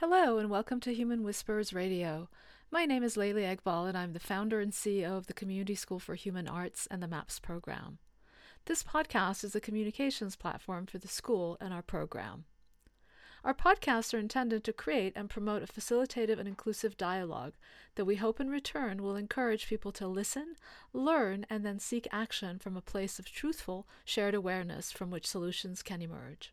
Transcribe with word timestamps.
Hello, 0.00 0.38
and 0.38 0.48
welcome 0.48 0.78
to 0.82 0.94
Human 0.94 1.24
Whispers 1.24 1.72
Radio. 1.72 2.28
My 2.70 2.84
name 2.84 3.02
is 3.02 3.16
Layli 3.16 3.42
Eghbal, 3.42 3.88
and 3.88 3.98
I'm 3.98 4.12
the 4.12 4.20
founder 4.20 4.60
and 4.60 4.70
CEO 4.70 5.16
of 5.16 5.26
the 5.26 5.32
Community 5.32 5.74
School 5.74 5.98
for 5.98 6.14
Human 6.14 6.46
Arts 6.46 6.86
and 6.88 7.02
the 7.02 7.08
MAPS 7.08 7.40
program. 7.40 7.98
This 8.66 8.84
podcast 8.84 9.42
is 9.42 9.56
a 9.56 9.60
communications 9.60 10.36
platform 10.36 10.86
for 10.86 10.98
the 10.98 11.08
school 11.08 11.56
and 11.60 11.74
our 11.74 11.82
program. 11.82 12.44
Our 13.42 13.54
podcasts 13.54 14.14
are 14.14 14.20
intended 14.20 14.62
to 14.62 14.72
create 14.72 15.14
and 15.16 15.28
promote 15.28 15.64
a 15.64 15.66
facilitative 15.66 16.38
and 16.38 16.46
inclusive 16.46 16.96
dialogue 16.96 17.54
that 17.96 18.04
we 18.04 18.14
hope 18.14 18.38
in 18.38 18.50
return 18.50 19.02
will 19.02 19.16
encourage 19.16 19.66
people 19.66 19.90
to 19.90 20.06
listen, 20.06 20.54
learn, 20.92 21.44
and 21.50 21.66
then 21.66 21.80
seek 21.80 22.06
action 22.12 22.60
from 22.60 22.76
a 22.76 22.80
place 22.80 23.18
of 23.18 23.28
truthful, 23.28 23.88
shared 24.04 24.36
awareness 24.36 24.92
from 24.92 25.10
which 25.10 25.26
solutions 25.26 25.82
can 25.82 26.00
emerge. 26.00 26.52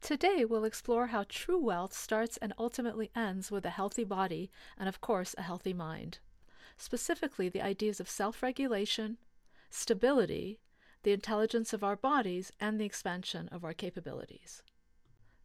Today, 0.00 0.44
we'll 0.44 0.64
explore 0.64 1.08
how 1.08 1.24
true 1.28 1.58
wealth 1.58 1.92
starts 1.92 2.36
and 2.38 2.54
ultimately 2.58 3.10
ends 3.14 3.50
with 3.50 3.66
a 3.66 3.70
healthy 3.70 4.04
body 4.04 4.50
and, 4.78 4.88
of 4.88 5.00
course, 5.00 5.34
a 5.36 5.42
healthy 5.42 5.74
mind. 5.74 6.18
Specifically, 6.76 7.48
the 7.48 7.60
ideas 7.60 8.00
of 8.00 8.08
self 8.08 8.42
regulation, 8.42 9.18
stability, 9.68 10.58
the 11.02 11.12
intelligence 11.12 11.72
of 11.72 11.84
our 11.84 11.96
bodies, 11.96 12.50
and 12.58 12.80
the 12.80 12.84
expansion 12.86 13.48
of 13.48 13.64
our 13.64 13.74
capabilities. 13.74 14.62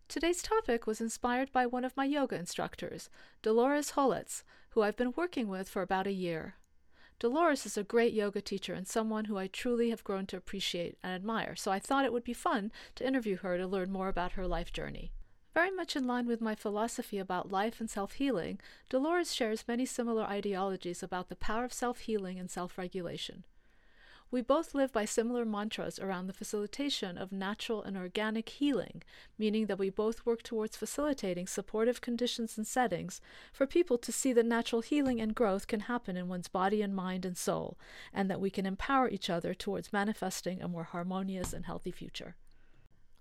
Today's 0.08 0.42
topic 0.42 0.88
was 0.88 1.02
inspired 1.02 1.52
by 1.52 1.66
one 1.66 1.84
of 1.84 1.98
my 1.98 2.06
yoga 2.06 2.36
instructors, 2.38 3.10
Dolores 3.42 3.92
Holitz, 3.92 4.44
who 4.70 4.82
I've 4.82 4.98
been 4.98 5.14
working 5.18 5.48
with 5.48 5.68
for 5.68 5.82
about 5.82 6.08
a 6.08 6.12
year. 6.12 6.56
Dolores 7.18 7.66
is 7.66 7.78
a 7.78 7.84
great 7.84 8.14
yoga 8.14 8.42
teacher 8.42 8.74
and 8.74 8.88
someone 8.88 9.26
who 9.26 9.38
I 9.38 9.48
truly 9.48 9.90
have 9.90 10.04
grown 10.04 10.26
to 10.28 10.38
appreciate 10.38 10.98
and 11.02 11.14
admire, 11.14 11.56
so 11.56 11.72
I 11.72 11.80
thought 11.80 12.04
it 12.04 12.12
would 12.12 12.26
be 12.26 12.34
fun 12.34 12.72
to 12.96 13.08
interview 13.08 13.38
her 13.38 13.58
to 13.58 13.66
learn 13.66 13.92
more 13.92 14.10
about 14.10 14.34
her 14.34 14.46
life 14.46 14.74
journey. 14.74 15.12
Very 15.54 15.72
much 15.72 15.96
in 15.96 16.06
line 16.06 16.28
with 16.28 16.42
my 16.42 16.54
philosophy 16.54 17.18
about 17.18 17.50
life 17.50 17.80
and 17.80 17.90
self 17.90 18.14
healing, 18.14 18.60
Dolores 18.90 19.34
shares 19.34 19.64
many 19.66 19.86
similar 19.86 20.24
ideologies 20.24 21.02
about 21.02 21.30
the 21.30 21.36
power 21.38 21.64
of 21.64 21.72
self 21.72 22.00
healing 22.00 22.38
and 22.38 22.52
self 22.52 22.78
regulation. 22.78 23.46
We 24.36 24.42
both 24.42 24.76
live 24.76 24.92
by 24.92 25.06
similar 25.06 25.46
mantras 25.46 25.98
around 25.98 26.28
the 26.28 26.34
facilitation 26.34 27.18
of 27.18 27.32
natural 27.32 27.82
and 27.82 27.96
organic 27.96 28.50
healing, 28.50 29.02
meaning 29.38 29.68
that 29.68 29.80
we 29.80 29.90
both 29.90 30.26
work 30.26 30.44
towards 30.44 30.76
facilitating 30.76 31.48
supportive 31.48 32.02
conditions 32.02 32.58
and 32.58 32.68
settings 32.68 33.22
for 33.54 33.66
people 33.66 33.98
to 34.00 34.12
see 34.12 34.34
that 34.34 34.46
natural 34.46 34.82
healing 34.82 35.22
and 35.22 35.36
growth 35.36 35.68
can 35.68 35.80
happen 35.80 36.18
in 36.18 36.28
one's 36.28 36.50
body 36.50 36.82
and 36.82 36.94
mind 36.94 37.24
and 37.24 37.38
soul, 37.38 37.78
and 38.14 38.30
that 38.30 38.42
we 38.42 38.50
can 38.50 38.66
empower 38.66 39.08
each 39.08 39.30
other 39.30 39.54
towards 39.54 39.94
manifesting 39.94 40.62
a 40.62 40.68
more 40.68 40.84
harmonious 40.84 41.54
and 41.54 41.66
healthy 41.66 41.92
future. 41.92 42.36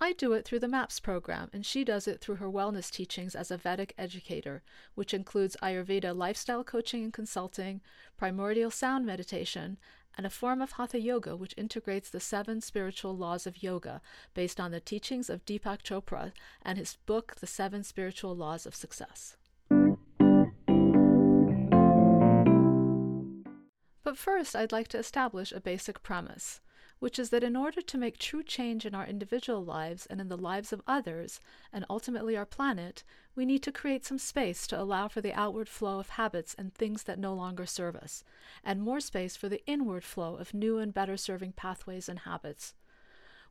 I 0.01 0.15
do 0.15 0.33
it 0.33 0.45
through 0.45 0.59
the 0.59 0.69
MAPS 0.69 0.99
program, 0.99 1.49
and 1.53 1.65
she 1.65 1.85
does 1.85 2.09
it 2.09 2.21
through 2.21 2.37
her 2.37 2.51
wellness 2.51 2.91
teachings 2.91 3.37
as 3.37 3.53
a 3.53 3.57
Vedic 3.57 3.95
educator, 3.97 4.65
which 4.97 5.15
includes 5.15 5.57
Ayurveda 5.63 6.15
lifestyle 6.15 6.65
coaching 6.65 7.05
and 7.05 7.13
consulting, 7.13 7.81
primordial 8.17 8.73
sound 8.73 9.07
meditation, 9.07 9.79
and 10.17 10.27
a 10.27 10.31
form 10.31 10.63
of 10.63 10.73
Hatha 10.73 11.01
Yoga 11.01 11.37
which 11.37 11.55
integrates 11.57 12.11
the 12.11 12.21
seven 12.21 12.61
spiritual 12.61 13.17
laws 13.17 13.47
of 13.47 13.63
yoga 13.63 14.01
based 14.35 14.61
on 14.61 14.71
the 14.71 14.81
teachings 14.81 15.29
of 15.29 15.45
Deepak 15.45 15.83
Chopra 15.83 16.33
and 16.63 16.79
his 16.79 16.97
book, 17.07 17.37
The 17.41 17.47
Seven 17.47 17.83
Spiritual 17.85 18.37
Laws 18.37 18.67
of 18.67 18.75
Success. 18.75 19.37
But 24.03 24.19
first, 24.19 24.55
I'd 24.55 24.73
like 24.73 24.89
to 24.89 24.99
establish 24.99 25.53
a 25.53 25.61
basic 25.61 26.03
premise 26.03 26.61
which 27.05 27.19
is 27.19 27.29
that 27.29 27.45
in 27.45 27.55
order 27.55 27.83
to 27.83 27.99
make 27.99 28.17
true 28.17 28.43
change 28.43 28.87
in 28.87 28.95
our 28.95 29.07
individual 29.07 29.63
lives 29.63 30.07
and 30.07 30.23
in 30.23 30.29
the 30.29 30.39
lives 30.39 30.73
of 30.73 30.81
others, 30.87 31.39
and 31.71 31.85
ultimately 31.91 32.35
our 32.35 32.47
planet, 32.47 33.05
we 33.37 33.45
need 33.45 33.63
to 33.63 33.73
create 33.73 34.05
some 34.05 34.19
space 34.19 34.67
to 34.67 34.81
allow 34.81 35.09
for 35.09 35.21
the 35.21 35.33
outward 35.33 35.69
flow 35.69 35.99
of 35.99 36.11
habits 36.11 36.55
and 36.57 36.73
things 36.73 37.03
that 37.05 37.19
no 37.19 37.35
longer 37.35 37.67
serve 37.67 37.97
us, 37.97 38.25
and 38.65 38.81
more 38.81 39.01
space 39.01 39.37
for 39.37 39.49
the 39.49 39.65
inward 39.67 40.05
flow 40.05 40.37
of 40.37 40.55
new 40.55 40.79
and 40.79 40.95
better 40.95 41.17
serving 41.17 41.53
pathways 41.53 42.09
and 42.09 42.21
habits. 42.21 42.75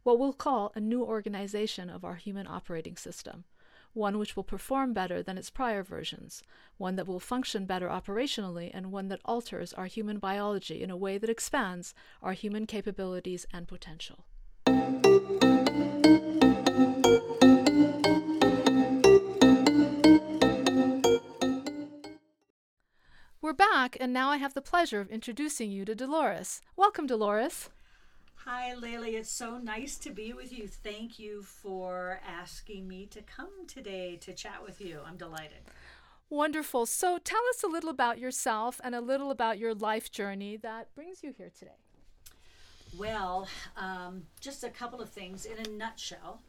What 0.03 0.19
we'll 0.19 0.33
call 0.33 0.71
a 0.75 0.79
new 0.79 1.03
organization 1.03 1.89
of 1.89 2.03
our 2.03 2.15
human 2.15 2.47
operating 2.47 2.97
system 2.97 3.45
one 3.93 4.17
which 4.17 4.35
will 4.35 4.43
perform 4.43 4.93
better 4.93 5.21
than 5.21 5.37
its 5.37 5.49
prior 5.49 5.83
versions, 5.83 6.41
one 6.77 6.95
that 6.95 7.07
will 7.07 7.19
function 7.19 7.65
better 7.65 7.87
operationally, 7.87 8.71
and 8.73 8.91
one 8.91 9.07
that 9.07 9.21
alters 9.23 9.73
our 9.73 9.85
human 9.85 10.17
biology 10.17 10.81
in 10.81 10.89
a 10.89 10.97
way 10.97 11.17
that 11.17 11.29
expands 11.29 11.93
our 12.21 12.33
human 12.33 12.65
capabilities 12.65 13.45
and 13.53 13.67
potential. 13.67 14.25
We're 23.43 23.51
back, 23.51 23.97
and 23.99 24.13
now 24.13 24.29
I 24.29 24.37
have 24.37 24.53
the 24.53 24.61
pleasure 24.61 25.01
of 25.01 25.11
introducing 25.11 25.69
you 25.69 25.83
to 25.83 25.93
Dolores. 25.93 26.61
Welcome, 26.77 27.07
Dolores. 27.07 27.69
Hi, 28.45 28.73
Layli. 28.73 29.15
It's 29.15 29.29
so 29.29 29.57
nice 29.57 29.97
to 29.97 30.11
be 30.11 30.31
with 30.31 30.57
you. 30.57 30.65
Thank 30.65 31.19
you 31.19 31.43
for 31.43 32.21
asking 32.25 32.87
me 32.87 33.05
to 33.07 33.21
come 33.21 33.67
today 33.67 34.15
to 34.21 34.31
chat 34.31 34.63
with 34.65 34.79
you. 34.79 35.01
I'm 35.05 35.17
delighted. 35.17 35.57
Wonderful. 36.29 36.85
So, 36.85 37.17
tell 37.17 37.41
us 37.49 37.63
a 37.63 37.67
little 37.67 37.89
about 37.89 38.17
yourself 38.17 38.79
and 38.81 38.95
a 38.95 39.01
little 39.01 39.29
about 39.29 39.59
your 39.59 39.75
life 39.75 40.09
journey 40.09 40.55
that 40.55 40.95
brings 40.95 41.21
you 41.21 41.33
here 41.37 41.51
today. 41.53 41.75
Well, 42.97 43.49
um, 43.75 44.23
just 44.39 44.63
a 44.63 44.69
couple 44.69 45.01
of 45.01 45.09
things 45.09 45.45
in 45.45 45.57
a 45.59 45.69
nutshell. 45.69 46.39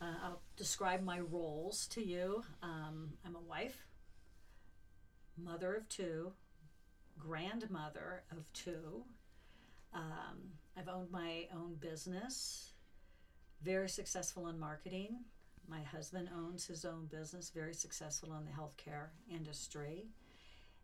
Uh, 0.00 0.14
I'll 0.22 0.40
describe 0.56 1.02
my 1.02 1.18
roles 1.18 1.88
to 1.88 2.00
you. 2.00 2.44
Um, 2.62 3.14
I'm 3.24 3.34
a 3.34 3.40
wife, 3.40 3.85
mother 5.36 5.74
of 5.74 5.88
two, 5.88 6.32
grandmother 7.18 8.22
of 8.30 8.50
two, 8.52 9.04
um, 9.92 10.52
I've 10.76 10.88
owned 10.88 11.10
my 11.10 11.48
own 11.54 11.76
business, 11.76 12.72
very 13.62 13.88
successful 13.88 14.48
in 14.48 14.58
marketing. 14.58 15.24
My 15.68 15.82
husband 15.82 16.28
owns 16.36 16.66
his 16.66 16.84
own 16.84 17.06
business, 17.06 17.50
very 17.50 17.74
successful 17.74 18.34
in 18.36 18.44
the 18.44 18.52
healthcare 18.52 19.08
industry. 19.30 20.06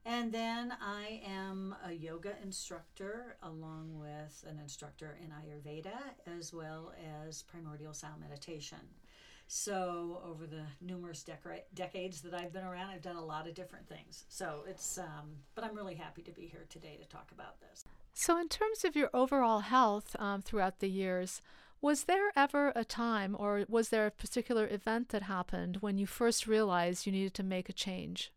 And 0.04 0.32
then 0.32 0.74
I 0.80 1.22
am 1.24 1.76
a 1.86 1.92
yoga 1.92 2.34
instructor 2.42 3.36
along 3.42 4.00
with 4.00 4.44
an 4.48 4.58
instructor 4.58 5.16
in 5.22 5.30
Ayurveda 5.30 5.96
as 6.38 6.52
well 6.52 6.92
as 7.24 7.42
primordial 7.42 7.94
sound 7.94 8.20
meditation. 8.20 8.80
So, 9.54 10.22
over 10.24 10.46
the 10.46 10.62
numerous 10.80 11.22
dec- 11.22 11.64
decades 11.74 12.22
that 12.22 12.32
I've 12.32 12.54
been 12.54 12.64
around, 12.64 12.88
I've 12.88 13.02
done 13.02 13.16
a 13.16 13.24
lot 13.24 13.46
of 13.46 13.52
different 13.52 13.86
things. 13.86 14.24
So, 14.30 14.64
it's, 14.66 14.96
um, 14.96 15.36
but 15.54 15.62
I'm 15.62 15.76
really 15.76 15.94
happy 15.94 16.22
to 16.22 16.30
be 16.30 16.46
here 16.46 16.64
today 16.70 16.96
to 16.98 17.06
talk 17.06 17.30
about 17.32 17.60
this. 17.60 17.84
So, 18.14 18.40
in 18.40 18.48
terms 18.48 18.82
of 18.82 18.96
your 18.96 19.10
overall 19.12 19.60
health 19.60 20.16
um, 20.18 20.40
throughout 20.40 20.78
the 20.78 20.88
years, 20.88 21.42
was 21.82 22.04
there 22.04 22.32
ever 22.34 22.72
a 22.74 22.82
time 22.82 23.36
or 23.38 23.66
was 23.68 23.90
there 23.90 24.06
a 24.06 24.10
particular 24.10 24.66
event 24.66 25.10
that 25.10 25.24
happened 25.24 25.76
when 25.82 25.98
you 25.98 26.06
first 26.06 26.46
realized 26.46 27.04
you 27.04 27.12
needed 27.12 27.34
to 27.34 27.42
make 27.42 27.68
a 27.68 27.74
change? 27.74 28.32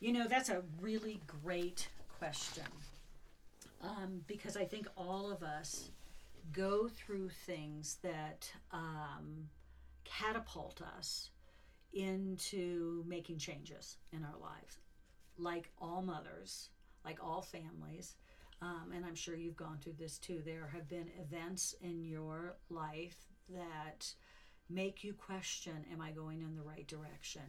You 0.00 0.12
know, 0.12 0.28
that's 0.28 0.50
a 0.50 0.60
really 0.82 1.22
great 1.42 1.88
question 2.18 2.66
um, 3.80 4.20
because 4.26 4.54
I 4.54 4.66
think 4.66 4.86
all 4.98 5.30
of 5.30 5.42
us 5.42 5.88
go 6.52 6.88
through 6.88 7.30
things 7.46 7.96
that 8.02 8.52
um, 8.70 9.48
catapult 10.04 10.80
us 10.96 11.30
into 11.92 13.04
making 13.06 13.38
changes 13.38 13.98
in 14.12 14.24
our 14.24 14.38
lives. 14.40 14.78
Like 15.38 15.70
all 15.78 16.02
mothers, 16.02 16.70
like 17.04 17.18
all 17.22 17.42
families, 17.42 18.16
um, 18.62 18.92
and 18.94 19.04
I'm 19.04 19.16
sure 19.16 19.34
you've 19.34 19.56
gone 19.56 19.78
through 19.82 19.96
this 19.98 20.18
too, 20.18 20.40
there 20.44 20.70
have 20.72 20.88
been 20.88 21.10
events 21.20 21.74
in 21.80 22.04
your 22.04 22.54
life 22.70 23.26
that 23.48 24.14
make 24.70 25.02
you 25.02 25.12
question 25.12 25.84
Am 25.92 26.00
I 26.00 26.12
going 26.12 26.42
in 26.42 26.54
the 26.54 26.62
right 26.62 26.86
direction? 26.86 27.42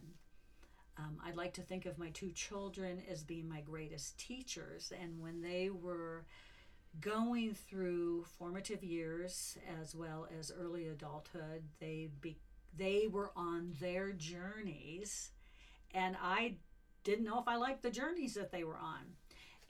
Um, 0.98 1.18
I'd 1.24 1.36
like 1.36 1.54
to 1.54 1.62
think 1.62 1.86
of 1.86 1.98
my 1.98 2.10
two 2.10 2.30
children 2.32 3.02
as 3.10 3.22
being 3.22 3.48
my 3.48 3.60
greatest 3.60 4.18
teachers, 4.18 4.92
and 5.00 5.20
when 5.20 5.40
they 5.40 5.70
were 5.70 6.24
going 7.00 7.54
through 7.54 8.24
formative 8.38 8.82
years 8.82 9.58
as 9.80 9.94
well 9.94 10.26
as 10.38 10.52
early 10.58 10.88
adulthood, 10.88 11.64
they 11.80 12.10
be, 12.20 12.38
they 12.76 13.08
were 13.10 13.32
on 13.36 13.74
their 13.80 14.12
journeys, 14.12 15.30
and 15.92 16.16
I 16.20 16.56
didn't 17.04 17.24
know 17.24 17.40
if 17.40 17.48
I 17.48 17.56
liked 17.56 17.82
the 17.82 17.90
journeys 17.90 18.34
that 18.34 18.50
they 18.50 18.64
were 18.64 18.78
on. 18.78 19.16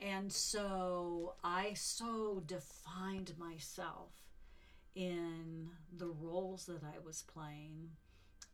And 0.00 0.32
so 0.32 1.34
I 1.42 1.74
so 1.74 2.42
defined 2.46 3.32
myself 3.38 4.12
in 4.94 5.70
the 5.96 6.08
roles 6.08 6.66
that 6.66 6.82
I 6.84 6.98
was 7.04 7.22
playing 7.22 7.90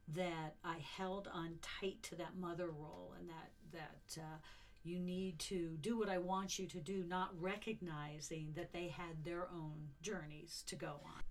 that 0.08 0.56
I 0.64 0.76
held 0.96 1.28
on 1.32 1.58
tight 1.62 2.02
to 2.04 2.14
that 2.16 2.36
mother 2.36 2.68
role 2.68 3.14
and 3.18 3.28
that 3.28 3.50
that 3.72 4.20
uh, 4.20 4.38
you 4.82 4.98
need 4.98 5.38
to 5.38 5.76
do 5.80 5.98
what 5.98 6.08
I 6.08 6.18
want 6.18 6.58
you 6.58 6.66
to 6.68 6.80
do, 6.80 7.04
not 7.06 7.30
recognizing 7.38 8.52
that 8.56 8.72
they 8.72 8.88
had 8.88 9.24
their 9.24 9.46
own 9.52 9.88
journeys 10.00 10.64
to 10.66 10.76
go 10.76 11.00
on. 11.04 11.22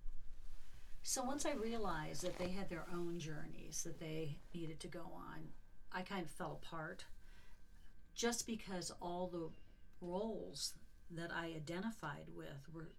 So 1.02 1.22
once 1.22 1.46
I 1.46 1.52
realized 1.52 2.22
that 2.22 2.38
they 2.38 2.50
had 2.50 2.68
their 2.68 2.86
own 2.92 3.18
journeys 3.18 3.82
that 3.84 3.98
they 3.98 4.36
needed 4.54 4.78
to 4.80 4.88
go 4.88 5.10
on, 5.14 5.48
I 5.92 6.02
kind 6.02 6.24
of 6.24 6.30
fell 6.30 6.60
apart 6.62 7.04
just 8.14 8.46
because 8.46 8.92
all 9.00 9.26
the 9.26 9.48
roles 10.06 10.74
that 11.10 11.30
I 11.34 11.46
identified 11.56 12.26
with 12.34 12.68
were 12.72 12.90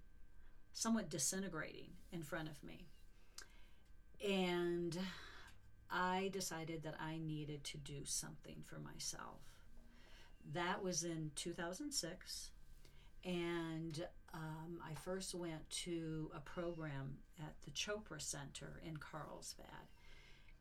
somewhat 0.74 1.09
disintegrating 1.09 1.92
in 2.12 2.24
front 2.24 2.50
of 2.50 2.63
me. 2.63 2.88
And 4.27 4.98
I 5.89 6.30
decided 6.33 6.83
that 6.83 6.95
I 7.00 7.18
needed 7.18 7.63
to 7.65 7.77
do 7.77 8.03
something 8.06 8.63
for 8.65 8.80
myself. 8.80 9.61
That 10.53 10.83
was 10.83 11.03
in 11.03 11.31
2006. 11.35 12.51
And 13.23 14.05
um, 14.33 14.79
I 14.83 14.95
first 14.95 15.35
went 15.35 15.69
to 15.83 16.31
a 16.35 16.39
program 16.39 17.17
at 17.39 17.53
the 17.65 17.71
Chopra 17.71 18.21
Center 18.21 18.81
in 18.85 18.97
Carlsbad. 18.97 19.65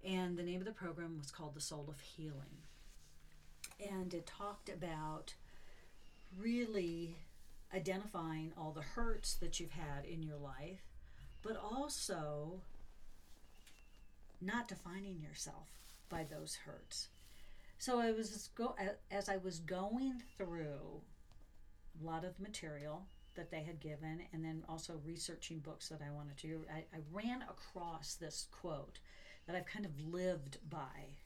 And 0.04 0.36
the 0.36 0.42
name 0.42 0.60
of 0.60 0.66
the 0.66 0.72
program 0.72 1.18
was 1.18 1.30
called 1.30 1.54
The 1.54 1.60
Soul 1.60 1.86
of 1.88 2.00
Healing. 2.00 2.64
And 3.90 4.12
it 4.12 4.26
talked 4.26 4.68
about 4.68 5.34
really 6.38 7.16
identifying 7.74 8.52
all 8.56 8.72
the 8.72 8.82
hurts 8.82 9.34
that 9.34 9.60
you've 9.60 9.72
had 9.72 10.04
in 10.04 10.22
your 10.22 10.36
life, 10.36 10.82
but 11.42 11.56
also 11.56 12.60
not 14.40 14.68
defining 14.68 15.20
yourself 15.20 15.68
by 16.08 16.24
those 16.24 16.56
hurts. 16.66 17.08
So 17.80 17.98
I 17.98 18.12
was 18.12 18.50
go 18.54 18.76
as 19.10 19.30
I 19.30 19.38
was 19.38 19.58
going 19.58 20.22
through 20.36 21.00
a 21.98 22.06
lot 22.06 22.26
of 22.26 22.36
the 22.36 22.42
material 22.42 23.06
that 23.36 23.50
they 23.50 23.62
had 23.62 23.80
given, 23.80 24.20
and 24.34 24.44
then 24.44 24.64
also 24.68 25.00
researching 25.02 25.60
books 25.60 25.88
that 25.88 26.02
I 26.06 26.10
wanted 26.12 26.36
to. 26.38 26.66
I, 26.70 26.80
I 26.94 27.00
ran 27.10 27.40
across 27.40 28.16
this 28.16 28.48
quote 28.52 28.98
that 29.46 29.56
I've 29.56 29.64
kind 29.64 29.86
of 29.86 29.98
lived 29.98 30.58
by 30.68 31.16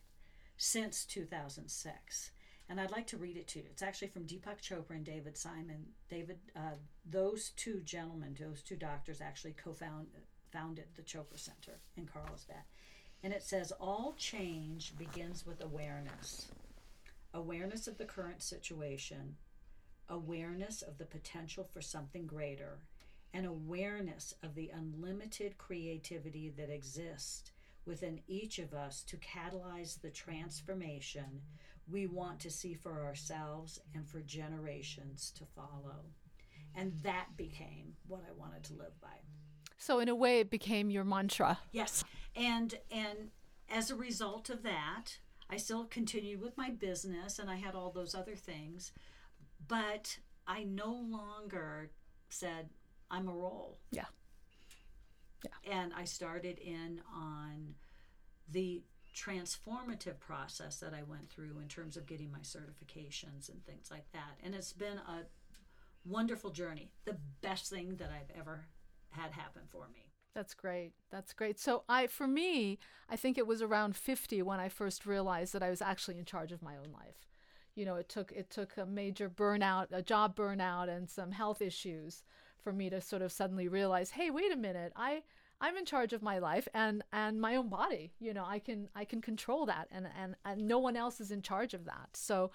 since 0.57 1.05
2006 1.07 2.31
and 2.69 2.81
I'd 2.81 2.93
like 2.93 3.09
to 3.09 3.17
read 3.17 3.37
it 3.37 3.49
to 3.49 3.59
you. 3.59 3.65
It's 3.71 3.83
actually 3.83 4.09
from 4.09 4.23
Deepak 4.25 4.63
Chopra 4.63 4.91
and 4.91 5.05
David 5.05 5.37
Simon. 5.37 5.87
David, 6.09 6.39
uh, 6.57 6.77
those 7.05 7.51
two 7.57 7.81
gentlemen, 7.85 8.37
those 8.41 8.63
two 8.63 8.77
doctors, 8.77 9.21
actually 9.21 9.53
co-founded 9.53 10.23
founded 10.53 10.87
the 10.95 11.03
Chopra 11.03 11.37
Center 11.37 11.81
in 11.97 12.07
Carlsbad, 12.07 12.63
and 13.25 13.33
it 13.33 13.43
says 13.43 13.73
all 13.81 14.15
change 14.19 14.93
begins 14.99 15.47
with 15.47 15.65
awareness, 15.65 16.49
awareness 17.33 17.89
of 17.89 17.97
the 17.97 18.05
current 18.05 18.43
situation, 18.43 19.35
awareness 20.11 20.83
of 20.83 20.99
the 20.99 21.07
potential 21.07 21.65
for 21.65 21.81
something 21.81 22.27
greater, 22.27 22.81
and 23.33 23.47
awareness 23.47 24.35
of 24.43 24.55
the 24.55 24.71
unlimited 24.75 25.57
creativity 25.57 26.51
that 26.51 26.69
exists 26.69 27.51
within 27.87 28.21
each 28.29 28.59
of 28.59 28.75
us 28.75 29.03
to 29.03 29.17
catalyze 29.17 30.01
the 30.01 30.11
transformation 30.11 31.41
we 31.91 32.07
want 32.07 32.39
to 32.41 32.51
see 32.51 32.75
for 32.75 33.03
ourselves 33.03 33.81
and 33.95 34.07
for 34.07 34.21
generations 34.21 35.33
to 35.37 35.45
follow. 35.47 36.05
And 36.75 36.93
that 37.03 37.29
became 37.39 37.95
what 38.07 38.23
I 38.29 38.33
wanted 38.39 38.65
to 38.65 38.75
live 38.75 39.01
by. 39.01 39.17
So 39.79 39.99
in 39.99 40.09
a 40.09 40.15
way 40.15 40.41
it 40.41 40.51
became 40.51 40.91
your 40.91 41.05
mantra. 41.05 41.59
Yes. 41.73 42.05
And 42.37 42.75
and 42.91 43.31
as 43.71 43.91
a 43.91 43.97
result 43.97 44.51
of 44.51 44.63
that, 44.63 45.19
I 45.51 45.57
still 45.57 45.85
continued 45.85 46.41
with 46.41 46.57
my 46.57 46.71
business 46.71 47.39
and 47.39 47.51
I 47.51 47.57
had 47.57 47.75
all 47.75 47.91
those 47.91 48.15
other 48.15 48.37
things, 48.37 48.93
but 49.67 50.19
I 50.47 50.65
no 50.65 50.93
longer 50.93 51.91
said 52.29 52.71
I'm 53.11 53.29
a 53.29 53.33
role. 53.33 53.79
Yeah. 53.91 54.05
Yeah. 55.45 55.73
And 55.73 55.93
I 55.95 56.05
started 56.05 56.59
in 56.59 57.03
on 57.15 57.75
the 58.51 58.83
transformative 59.15 60.19
process 60.19 60.79
that 60.81 60.93
I 60.93 61.03
went 61.03 61.31
through 61.31 61.59
in 61.61 61.69
terms 61.69 61.97
of 61.97 62.07
getting 62.07 62.33
my 62.33 62.41
certifications 62.41 63.49
and 63.49 63.65
things 63.65 63.91
like 63.91 64.11
that. 64.13 64.39
And 64.43 64.55
it's 64.55 64.73
been 64.73 64.99
a 64.99 65.23
wonderful 66.05 66.51
journey, 66.51 66.91
the 67.05 67.17
best 67.41 67.71
thing 67.71 67.97
that 67.97 68.11
I've 68.11 68.37
ever 68.39 68.65
had 69.15 69.33
happen 69.33 69.63
for 69.71 69.87
me. 69.93 70.11
That's 70.35 70.55
great. 70.55 70.93
That's 71.11 71.33
great. 71.33 71.59
So 71.61 71.85
I 71.89 72.09
for 72.09 72.27
me, 72.27 72.79
I 73.09 73.17
think 73.17 73.39
it 73.39 73.47
was 73.47 73.63
around 73.63 73.97
50 73.97 74.43
when 74.43 74.61
I 74.61 74.69
first 74.69 75.07
realized 75.07 75.53
that 75.53 75.63
I 75.63 75.71
was 75.71 75.81
actually 75.81 76.19
in 76.19 76.25
charge 76.25 76.53
of 76.53 76.63
my 76.63 76.77
own 76.77 76.93
life. 76.93 77.29
You 77.75 77.85
know, 77.85 77.97
it 77.97 78.09
took 78.09 78.33
it 78.33 78.51
took 78.51 78.77
a 78.77 78.87
major 78.87 79.29
burnout, 79.29 79.87
a 79.93 80.03
job 80.03 80.37
burnout 80.37 80.89
and 80.89 81.09
some 81.09 81.33
health 81.33 81.63
issues 81.63 82.25
for 82.63 82.73
me 82.73 82.91
to 82.91 83.01
sort 83.01 83.23
of 83.23 83.31
suddenly 83.33 83.69
realize, 83.69 84.11
"Hey, 84.11 84.31
wait 84.31 84.53
a 84.53 84.57
minute. 84.57 84.93
I 84.97 85.23
I'm 85.61 85.77
in 85.77 85.85
charge 85.85 86.13
of 86.13 86.23
my 86.23 86.39
life 86.39 86.69
and 86.75 87.03
and 87.13 87.41
my 87.41 87.57
own 87.57 87.69
body. 87.69 88.13
You 88.19 88.35
know, 88.35 88.45
I 88.45 88.59
can 88.59 88.89
I 88.95 89.05
can 89.05 89.21
control 89.21 89.67
that, 89.67 89.89
and 89.91 90.09
and 90.21 90.35
and 90.45 90.67
no 90.67 90.79
one 90.79 90.97
else 90.97 91.21
is 91.21 91.31
in 91.31 91.43
charge 91.43 91.75
of 91.75 91.85
that. 91.85 92.11
So, 92.15 92.51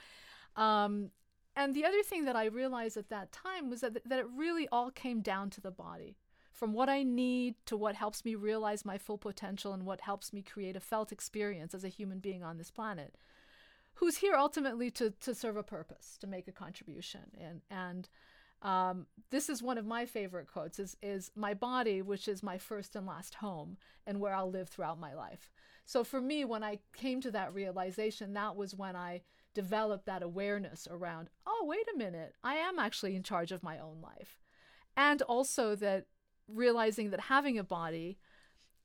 um, 0.55 1.11
and 1.55 1.73
the 1.73 1.85
other 1.85 2.03
thing 2.03 2.25
that 2.25 2.35
I 2.35 2.45
realized 2.45 2.97
at 2.97 3.09
that 3.09 3.31
time 3.31 3.69
was 3.69 3.81
that 3.81 4.07
that 4.07 4.19
it 4.19 4.27
really 4.35 4.67
all 4.71 4.91
came 4.91 5.21
down 5.21 5.49
to 5.51 5.61
the 5.61 5.71
body. 5.71 6.17
From 6.59 6.73
what 6.73 6.89
I 6.89 7.03
need 7.03 7.55
to 7.67 7.77
what 7.77 7.95
helps 7.95 8.25
me 8.25 8.35
realize 8.35 8.83
my 8.83 8.97
full 8.97 9.17
potential 9.17 9.71
and 9.71 9.85
what 9.85 10.01
helps 10.01 10.33
me 10.33 10.41
create 10.41 10.75
a 10.75 10.81
felt 10.81 11.13
experience 11.13 11.73
as 11.73 11.85
a 11.85 11.89
human 11.89 12.19
being 12.19 12.43
on 12.43 12.57
this 12.57 12.69
planet, 12.69 13.15
who's 13.93 14.17
here 14.17 14.35
ultimately 14.35 14.91
to 14.91 15.11
to 15.21 15.33
serve 15.33 15.55
a 15.55 15.63
purpose, 15.63 16.17
to 16.19 16.27
make 16.27 16.49
a 16.49 16.51
contribution, 16.51 17.21
and 17.39 17.61
and 17.71 18.09
um, 18.61 19.05
this 19.29 19.47
is 19.47 19.63
one 19.63 19.77
of 19.77 19.85
my 19.85 20.05
favorite 20.05 20.47
quotes 20.51 20.79
is, 20.79 20.97
is 21.01 21.31
my 21.33 21.53
body, 21.53 22.01
which 22.01 22.27
is 22.27 22.43
my 22.43 22.57
first 22.57 22.93
and 22.93 23.07
last 23.07 23.35
home 23.35 23.77
and 24.05 24.19
where 24.19 24.33
I'll 24.33 24.51
live 24.51 24.67
throughout 24.67 24.99
my 24.99 25.13
life. 25.13 25.49
So 25.85 26.03
for 26.03 26.19
me, 26.19 26.43
when 26.43 26.61
I 26.61 26.79
came 26.93 27.21
to 27.21 27.31
that 27.31 27.53
realization, 27.53 28.33
that 28.33 28.57
was 28.57 28.75
when 28.75 28.97
I 28.97 29.21
developed 29.53 30.07
that 30.07 30.23
awareness 30.23 30.89
around, 30.91 31.29
oh, 31.47 31.63
wait 31.65 31.85
a 31.93 31.97
minute, 31.97 32.33
I 32.43 32.55
am 32.55 32.79
actually 32.79 33.15
in 33.15 33.23
charge 33.23 33.53
of 33.53 33.63
my 33.63 33.79
own 33.79 34.01
life. 34.01 34.37
And 34.97 35.21
also 35.21 35.75
that 35.77 36.07
realizing 36.53 37.11
that 37.11 37.21
having 37.21 37.57
a 37.57 37.63
body 37.63 38.17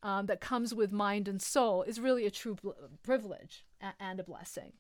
um, 0.02 0.26
that 0.26 0.40
comes 0.40 0.75
with 0.75 0.93
mind 0.93 1.28
and 1.28 1.40
soul 1.40 1.82
is 1.82 1.99
really 1.99 2.26
a 2.26 2.31
true 2.31 2.56
bl- 2.56 2.70
privilege 3.02 3.64
a- 3.81 3.94
and 3.99 4.20
a 4.20 4.25
blessing. 4.25 4.72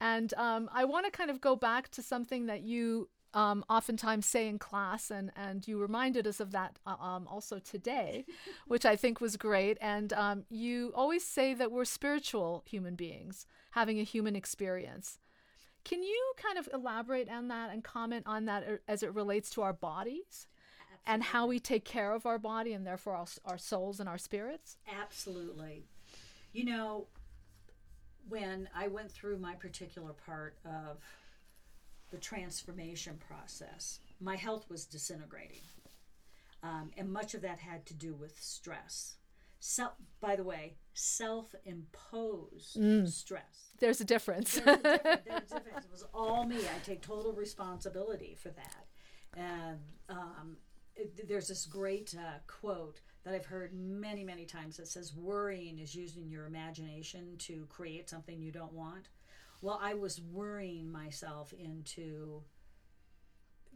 And 0.00 0.34
um, 0.34 0.68
I 0.72 0.84
want 0.84 1.06
to 1.06 1.12
kind 1.12 1.30
of 1.30 1.40
go 1.40 1.56
back 1.56 1.90
to 1.92 2.02
something 2.02 2.46
that 2.46 2.62
you 2.62 3.08
um, 3.32 3.64
oftentimes 3.68 4.26
say 4.26 4.48
in 4.48 4.58
class, 4.58 5.10
and, 5.10 5.30
and 5.36 5.66
you 5.68 5.78
reminded 5.78 6.26
us 6.26 6.40
of 6.40 6.52
that 6.52 6.78
uh, 6.86 6.96
um, 6.98 7.28
also 7.28 7.58
today, 7.58 8.24
which 8.66 8.86
I 8.86 8.96
think 8.96 9.20
was 9.20 9.36
great. 9.36 9.78
And 9.80 10.12
um, 10.14 10.44
you 10.48 10.92
always 10.94 11.24
say 11.24 11.54
that 11.54 11.70
we're 11.70 11.84
spiritual 11.84 12.64
human 12.66 12.94
beings 12.94 13.46
having 13.72 14.00
a 14.00 14.04
human 14.04 14.36
experience. 14.36 15.18
Can 15.84 16.02
you 16.02 16.32
kind 16.36 16.58
of 16.58 16.68
elaborate 16.72 17.28
on 17.28 17.48
that 17.48 17.70
and 17.70 17.84
comment 17.84 18.24
on 18.26 18.46
that 18.46 18.64
uh, 18.66 18.76
as 18.88 19.02
it 19.02 19.14
relates 19.14 19.50
to 19.50 19.62
our 19.62 19.74
bodies? 19.74 20.46
And 21.06 21.22
how 21.22 21.46
we 21.46 21.60
take 21.60 21.84
care 21.84 22.12
of 22.12 22.26
our 22.26 22.38
body 22.38 22.72
and 22.72 22.86
therefore 22.86 23.14
our, 23.14 23.26
our 23.44 23.58
souls 23.58 24.00
and 24.00 24.08
our 24.08 24.18
spirits? 24.18 24.76
Absolutely. 25.00 25.84
You 26.52 26.64
know, 26.64 27.06
when 28.28 28.68
I 28.74 28.88
went 28.88 29.12
through 29.12 29.38
my 29.38 29.54
particular 29.54 30.12
part 30.12 30.58
of 30.64 30.98
the 32.10 32.18
transformation 32.18 33.18
process, 33.28 34.00
my 34.20 34.36
health 34.36 34.66
was 34.68 34.84
disintegrating. 34.84 35.62
Um, 36.62 36.90
and 36.96 37.12
much 37.12 37.34
of 37.34 37.42
that 37.42 37.58
had 37.58 37.86
to 37.86 37.94
do 37.94 38.14
with 38.14 38.40
stress. 38.40 39.16
Self, 39.60 39.92
by 40.20 40.36
the 40.36 40.44
way, 40.44 40.76
self-imposed 40.94 42.76
mm. 42.76 43.08
stress. 43.08 43.70
There's 43.78 44.00
a 44.00 44.04
difference. 44.04 44.54
There's 44.54 44.78
a 44.78 44.82
difference. 44.82 45.22
There's 45.26 45.52
a 45.52 45.54
difference. 45.64 45.86
It 45.86 45.92
was 45.92 46.04
all 46.12 46.44
me. 46.44 46.56
I 46.56 46.84
take 46.84 47.02
total 47.02 47.32
responsibility 47.32 48.36
for 48.40 48.50
that. 48.50 48.86
And 49.36 49.78
um, 50.08 50.56
there's 51.28 51.48
this 51.48 51.66
great 51.66 52.14
uh, 52.18 52.38
quote 52.46 53.00
that 53.24 53.34
I've 53.34 53.46
heard 53.46 53.72
many, 53.74 54.24
many 54.24 54.44
times 54.44 54.76
that 54.76 54.88
says, 54.88 55.14
"Worrying 55.14 55.78
is 55.78 55.94
using 55.94 56.28
your 56.28 56.46
imagination 56.46 57.36
to 57.38 57.66
create 57.66 58.08
something 58.08 58.40
you 58.40 58.52
don't 58.52 58.72
want." 58.72 59.08
well, 59.60 59.78
I 59.82 59.94
was 59.94 60.20
worrying 60.20 60.90
myself 60.90 61.52
into 61.52 62.42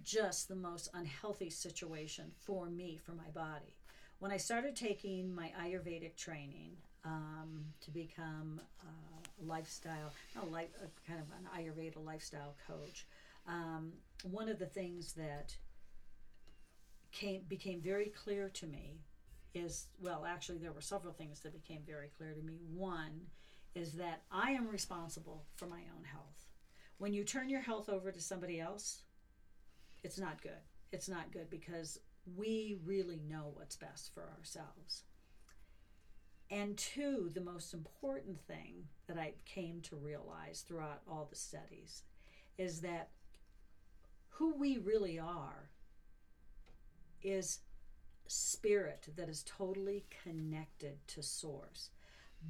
just 0.03 0.49
the 0.49 0.55
most 0.55 0.89
unhealthy 0.95 1.51
situation 1.51 2.31
for 2.39 2.67
me, 2.71 2.99
for 3.05 3.13
my 3.13 3.29
body. 3.35 3.77
When 4.19 4.31
I 4.31 4.37
started 4.37 4.77
taking 4.77 5.35
my 5.35 5.53
Ayurvedic 5.61 6.17
training 6.17 6.77
um, 7.05 7.65
to 7.81 7.91
become 7.91 8.61
a 8.83 9.45
lifestyle, 9.45 10.13
no, 10.37 10.45
like 10.47 10.73
kind 11.07 11.21
of 11.21 11.27
an 11.39 11.49
Ayurveda 11.59 12.05
lifestyle 12.05 12.55
coach, 12.67 13.07
um, 13.47 13.93
one 14.23 14.49
of 14.49 14.59
the 14.59 14.67
things 14.67 15.15
that 15.15 15.57
came 17.13 17.43
became 17.49 17.81
very 17.81 18.07
clear 18.07 18.49
to 18.51 18.67
me 18.67 19.01
is 19.55 19.87
well, 20.01 20.25
actually, 20.27 20.59
there 20.59 20.73
were 20.73 20.81
several 20.81 21.13
things 21.13 21.41
that 21.41 21.53
became 21.53 21.83
very 21.87 22.09
clear 22.17 22.33
to 22.33 22.43
me. 22.43 22.61
One 22.73 23.23
is 23.75 23.93
that 23.95 24.23
I 24.31 24.53
am 24.53 24.69
responsible 24.69 25.45
for 25.55 25.67
my 25.67 25.81
own 25.97 26.05
health. 26.05 26.47
When 26.99 27.13
you 27.13 27.25
turn 27.25 27.49
your 27.49 27.61
health 27.61 27.89
over 27.89 28.13
to 28.13 28.21
somebody 28.21 28.61
else, 28.61 29.03
it's 30.03 30.19
not 30.19 30.43
good. 30.43 30.53
It's 30.93 31.09
not 31.09 31.33
good 31.33 31.51
because 31.51 31.99
we 32.37 32.79
really 32.85 33.21
know 33.29 33.53
what's 33.55 33.77
best 33.77 34.13
for 34.13 34.29
ourselves. 34.37 35.05
And 36.51 36.77
two, 36.77 37.31
the 37.33 37.41
most 37.41 37.73
important 37.75 38.41
thing 38.41 38.89
that 39.07 39.19
I 39.19 39.35
came 39.45 39.81
to 39.83 39.97
realize 39.97 40.65
throughout 40.67 41.03
all 41.09 41.29
the 41.31 41.37
studies 41.37 42.03
is 42.59 42.81
that 42.81 43.11
who 44.29 44.55
we 44.57 44.79
really 44.79 45.19
are 45.19 45.70
is 47.23 47.61
spirit 48.27 49.09
that 49.17 49.29
is 49.29 49.45
totally 49.45 50.05
connected 50.23 50.97
to 51.09 51.23
source. 51.23 51.91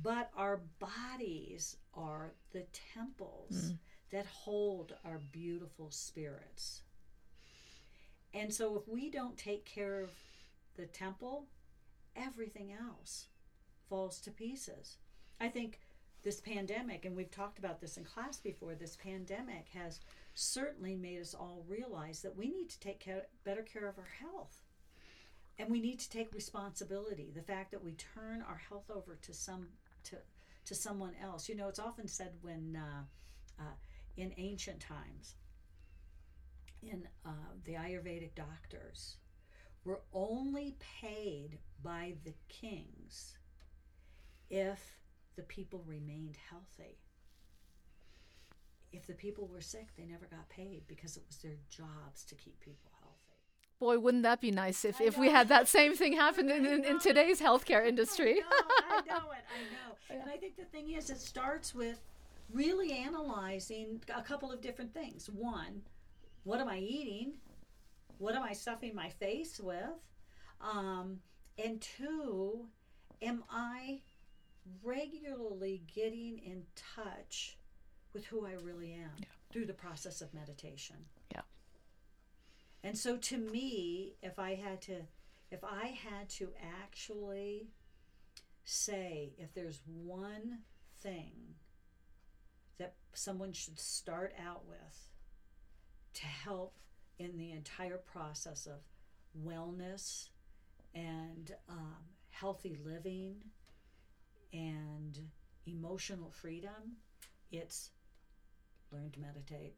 But 0.03 0.31
our 0.37 0.61
bodies 0.79 1.77
are 1.95 2.33
the 2.53 2.65
temples 2.95 3.73
mm. 3.73 3.79
that 4.13 4.27
hold 4.27 4.95
our 5.05 5.21
beautiful 5.33 5.91
spirits. 5.91 6.83
And 8.33 8.53
so 8.53 8.77
if 8.77 8.87
we 8.87 9.11
don't 9.11 9.37
take 9.37 9.65
care 9.65 10.01
of 10.01 10.11
the 10.77 10.87
temple, 10.87 11.47
everything 12.15 12.73
else 12.73 13.27
falls 13.89 14.21
to 14.21 14.31
pieces. 14.31 14.99
I 15.41 15.49
think 15.49 15.81
this 16.23 16.41
pandemic, 16.41 17.05
and 17.05 17.17
we've 17.17 17.31
talked 17.31 17.59
about 17.59 17.81
this 17.81 17.97
in 17.97 18.05
class 18.05 18.39
before, 18.39 18.75
this 18.75 18.97
pandemic 18.97 19.69
has 19.75 20.01
certainly 20.35 20.95
made 20.95 21.21
us 21.21 21.35
all 21.35 21.65
realize 21.69 22.21
that 22.23 22.37
we 22.37 22.51
need 22.51 22.69
to 22.69 22.81
take 22.81 23.01
care, 23.01 23.27
better 23.45 23.63
care 23.63 23.89
of 23.89 23.99
our 23.99 24.09
health. 24.21 24.63
And 25.59 25.71
we 25.71 25.81
need 25.81 25.99
to 26.01 26.11
take 26.11 26.33
responsibility. 26.35 27.33
The 27.35 27.43
fact 27.43 27.71
that 27.71 27.85
we 27.85 27.93
turn 27.93 28.43
our 28.43 28.61
health 28.69 28.91
over 28.91 29.19
to 29.21 29.35
some 29.35 29.67
to 30.05 30.17
to 30.67 30.75
someone 30.75 31.15
else. 31.23 31.49
You 31.49 31.57
know, 31.57 31.69
it's 31.69 31.79
often 31.79 32.09
said 32.09 32.33
when 32.43 32.77
uh, 32.77 33.03
uh, 33.63 33.75
in 34.17 34.33
ancient 34.37 34.81
times, 34.81 35.35
in 36.83 37.07
uh, 37.27 37.53
the 37.65 37.73
Ayurvedic 37.73 38.35
doctors, 38.35 39.17
were 39.85 40.01
only 40.13 40.77
paid 41.01 41.59
by 41.83 42.15
the 42.25 42.35
kings 42.49 43.37
if 44.49 45.00
the 45.37 45.43
people 45.43 45.83
remained 45.87 46.37
healthy. 46.49 46.99
If 48.93 49.07
the 49.07 49.15
people 49.15 49.47
were 49.47 49.61
sick, 49.61 49.89
they 49.97 50.05
never 50.05 50.27
got 50.27 50.49
paid 50.49 50.83
because 50.89 51.17
it 51.17 51.23
was 51.27 51.39
their 51.39 51.57
jobs 51.69 52.25
to 52.27 52.35
keep 52.35 52.59
people 52.61 52.91
healthy. 53.01 53.17
Boy, 53.79 53.99
wouldn't 53.99 54.25
that 54.25 54.41
be 54.41 54.51
nice 54.51 54.85
if, 54.85 55.01
if 55.01 55.17
we 55.17 55.31
had 55.31 55.49
that 55.49 55.69
same 55.69 55.95
thing 55.95 56.13
happen 56.13 56.51
in, 56.51 56.67
in, 56.67 56.85
in, 56.85 56.99
today's 56.99 57.41
healthcare 57.41 57.87
industry? 57.87 58.43
I 58.51 59.01
know, 59.07 59.15
I 59.15 59.19
know 59.19 59.31
it, 59.31 59.45
I 59.49 59.63
know. 59.73 59.97
And 60.21 60.29
I 60.29 60.37
think 60.39 60.57
the 60.57 60.65
thing 60.65 60.91
is, 60.91 61.09
it 61.09 61.21
starts 61.21 61.73
with 61.73 62.01
really 62.53 62.93
analyzing 62.93 64.01
a 64.15 64.23
couple 64.23 64.51
of 64.51 64.61
different 64.61 64.93
things. 64.93 65.31
One, 65.31 65.83
what 66.43 66.61
am 66.61 66.69
I 66.69 66.79
eating? 66.79 67.35
What 68.19 68.35
am 68.35 68.43
I 68.43 68.53
stuffing 68.53 68.95
my 68.95 69.09
face 69.09 69.61
with? 69.61 69.85
Um, 70.61 71.21
and 71.65 71.81
two, 71.81 72.67
am 73.23 73.45
I 73.51 74.01
regularly 74.83 75.83
getting 75.95 76.39
in 76.39 76.65
touch 76.95 77.59
with 78.13 78.27
who 78.27 78.47
I 78.47 78.53
really 78.63 78.93
am 78.93 79.11
yeah. 79.19 79.27
through 79.53 79.67
the 79.67 79.73
process 79.73 80.21
of 80.21 80.35
meditation? 80.35 80.97
Yeah. 81.33 81.43
And 82.83 82.97
so 82.97 83.17
to 83.17 83.39
me, 83.39 84.15
if 84.23 84.39
I 84.39 84.55
had 84.55 84.81
to 84.83 85.03
if 85.51 85.65
I 85.65 85.99
had 86.09 86.29
to 86.31 86.51
actually 86.83 87.71
say 88.65 89.33
if 89.37 89.53
there's 89.53 89.81
one 89.85 90.59
thing 91.03 91.33
that 92.79 92.95
someone 93.13 93.53
should 93.53 93.79
start 93.79 94.33
out 94.47 94.65
with 94.69 95.11
to 96.15 96.27
help 96.27 96.79
in 97.19 97.37
the 97.37 97.51
entire 97.51 97.99
process 97.99 98.67
of 98.67 98.81
wellness 99.45 100.29
and 100.95 101.55
um, 101.69 101.97
healthy 102.31 102.79
living 102.85 103.37
and 104.53 105.19
emotional 105.67 106.31
freedom, 106.31 106.97
it's 107.51 107.91
learn 108.93 109.11
to 109.13 109.21
meditate. 109.21 109.75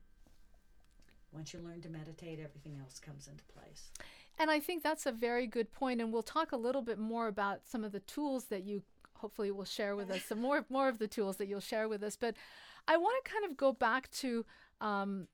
Once 1.33 1.53
you 1.53 1.61
learn 1.61 1.81
to 1.81 1.89
meditate, 1.89 2.39
everything 2.39 2.79
else 2.79 2.99
comes 2.99 3.27
into 3.27 3.45
place. 3.45 3.91
And 4.39 4.51
I 4.51 4.61
think 4.61 4.83
that's 4.83 5.07
a 5.07 5.13
very 5.13 5.47
good 5.47 5.73
point, 5.73 6.01
and 6.01 6.13
we'll 6.13 6.23
talk 6.23 6.53
a 6.53 6.57
little 6.57 6.83
bit 6.83 6.99
more 6.99 7.29
about 7.29 7.61
some 7.67 7.85
of 7.85 7.93
the 7.93 8.01
tools 8.01 8.45
that 8.47 8.65
you 8.65 8.83
hopefully 9.15 9.51
will 9.51 9.65
share 9.65 9.95
with 9.97 10.11
us. 10.11 10.25
Some 10.25 10.41
more 10.41 10.65
more 10.71 10.89
of 10.89 10.99
the 10.99 11.09
tools 11.09 11.37
that 11.37 11.49
you'll 11.49 11.61
share 11.61 11.89
with 11.89 12.03
us. 12.03 12.17
But 12.17 12.35
I 12.89 12.97
want 12.97 13.25
to 13.25 13.31
kind 13.31 13.45
of 13.45 13.57
go 13.57 13.73
back 13.73 14.11
to 14.13 14.45
um, 14.81 15.29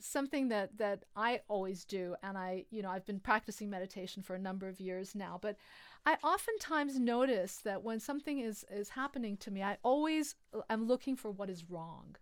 something 0.00 0.48
that 0.48 0.76
that 0.78 1.04
I 1.16 1.40
always 1.48 1.84
do, 1.84 2.16
and 2.22 2.36
I 2.36 2.66
you 2.70 2.82
know 2.82 2.90
I've 2.90 3.06
been 3.06 3.20
practicing 3.20 3.70
meditation 3.70 4.22
for 4.22 4.34
a 4.34 4.38
number 4.38 4.68
of 4.68 4.80
years 4.80 5.14
now, 5.14 5.38
but 5.40 5.56
I 6.06 6.16
oftentimes 6.22 6.98
notice 6.98 7.56
that 7.64 7.82
when 7.82 8.00
something 8.00 8.38
is 8.40 8.64
is 8.70 8.90
happening 8.90 9.36
to 9.38 9.50
me, 9.50 9.62
I 9.62 9.78
always 9.82 10.34
am 10.68 10.86
looking 10.86 11.16
for 11.16 11.30
what 11.30 11.50
is 11.50 11.64
wrong. 11.68 12.16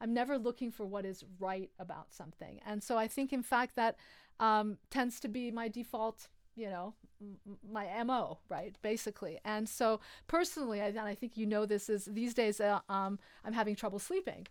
I'm 0.00 0.14
never 0.14 0.38
looking 0.38 0.70
for 0.70 0.86
what 0.86 1.04
is 1.04 1.24
right 1.38 1.70
about 1.78 2.12
something, 2.12 2.60
and 2.66 2.82
so 2.82 2.96
I 2.98 3.08
think 3.08 3.32
in 3.32 3.42
fact 3.42 3.76
that 3.76 3.96
um, 4.38 4.78
tends 4.90 5.20
to 5.20 5.28
be 5.28 5.50
my 5.50 5.68
default 5.68 6.28
you 6.56 6.68
know 6.68 6.94
m- 7.20 7.38
my 7.70 8.02
mo 8.02 8.38
right 8.48 8.74
basically 8.82 9.38
and 9.44 9.68
so 9.68 10.00
personally 10.26 10.80
I, 10.80 10.88
and 10.88 10.98
i 10.98 11.14
think 11.14 11.36
you 11.36 11.46
know 11.46 11.64
this 11.64 11.88
is 11.88 12.06
these 12.06 12.34
days 12.34 12.60
uh, 12.60 12.80
um, 12.88 13.20
i'm 13.44 13.52
having 13.52 13.76
trouble 13.76 14.00
sleeping 14.00 14.48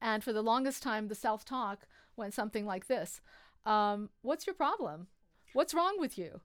and 0.00 0.22
for 0.22 0.32
the 0.32 0.42
longest 0.42 0.82
time, 0.82 1.08
the 1.08 1.14
self 1.14 1.44
talk 1.44 1.86
went 2.16 2.34
something 2.34 2.66
like 2.66 2.86
this 2.86 3.20
um, 3.66 4.10
What's 4.22 4.46
your 4.46 4.54
problem? 4.54 5.08
What's 5.52 5.74
wrong 5.74 5.96
with 5.98 6.18
you? 6.18 6.40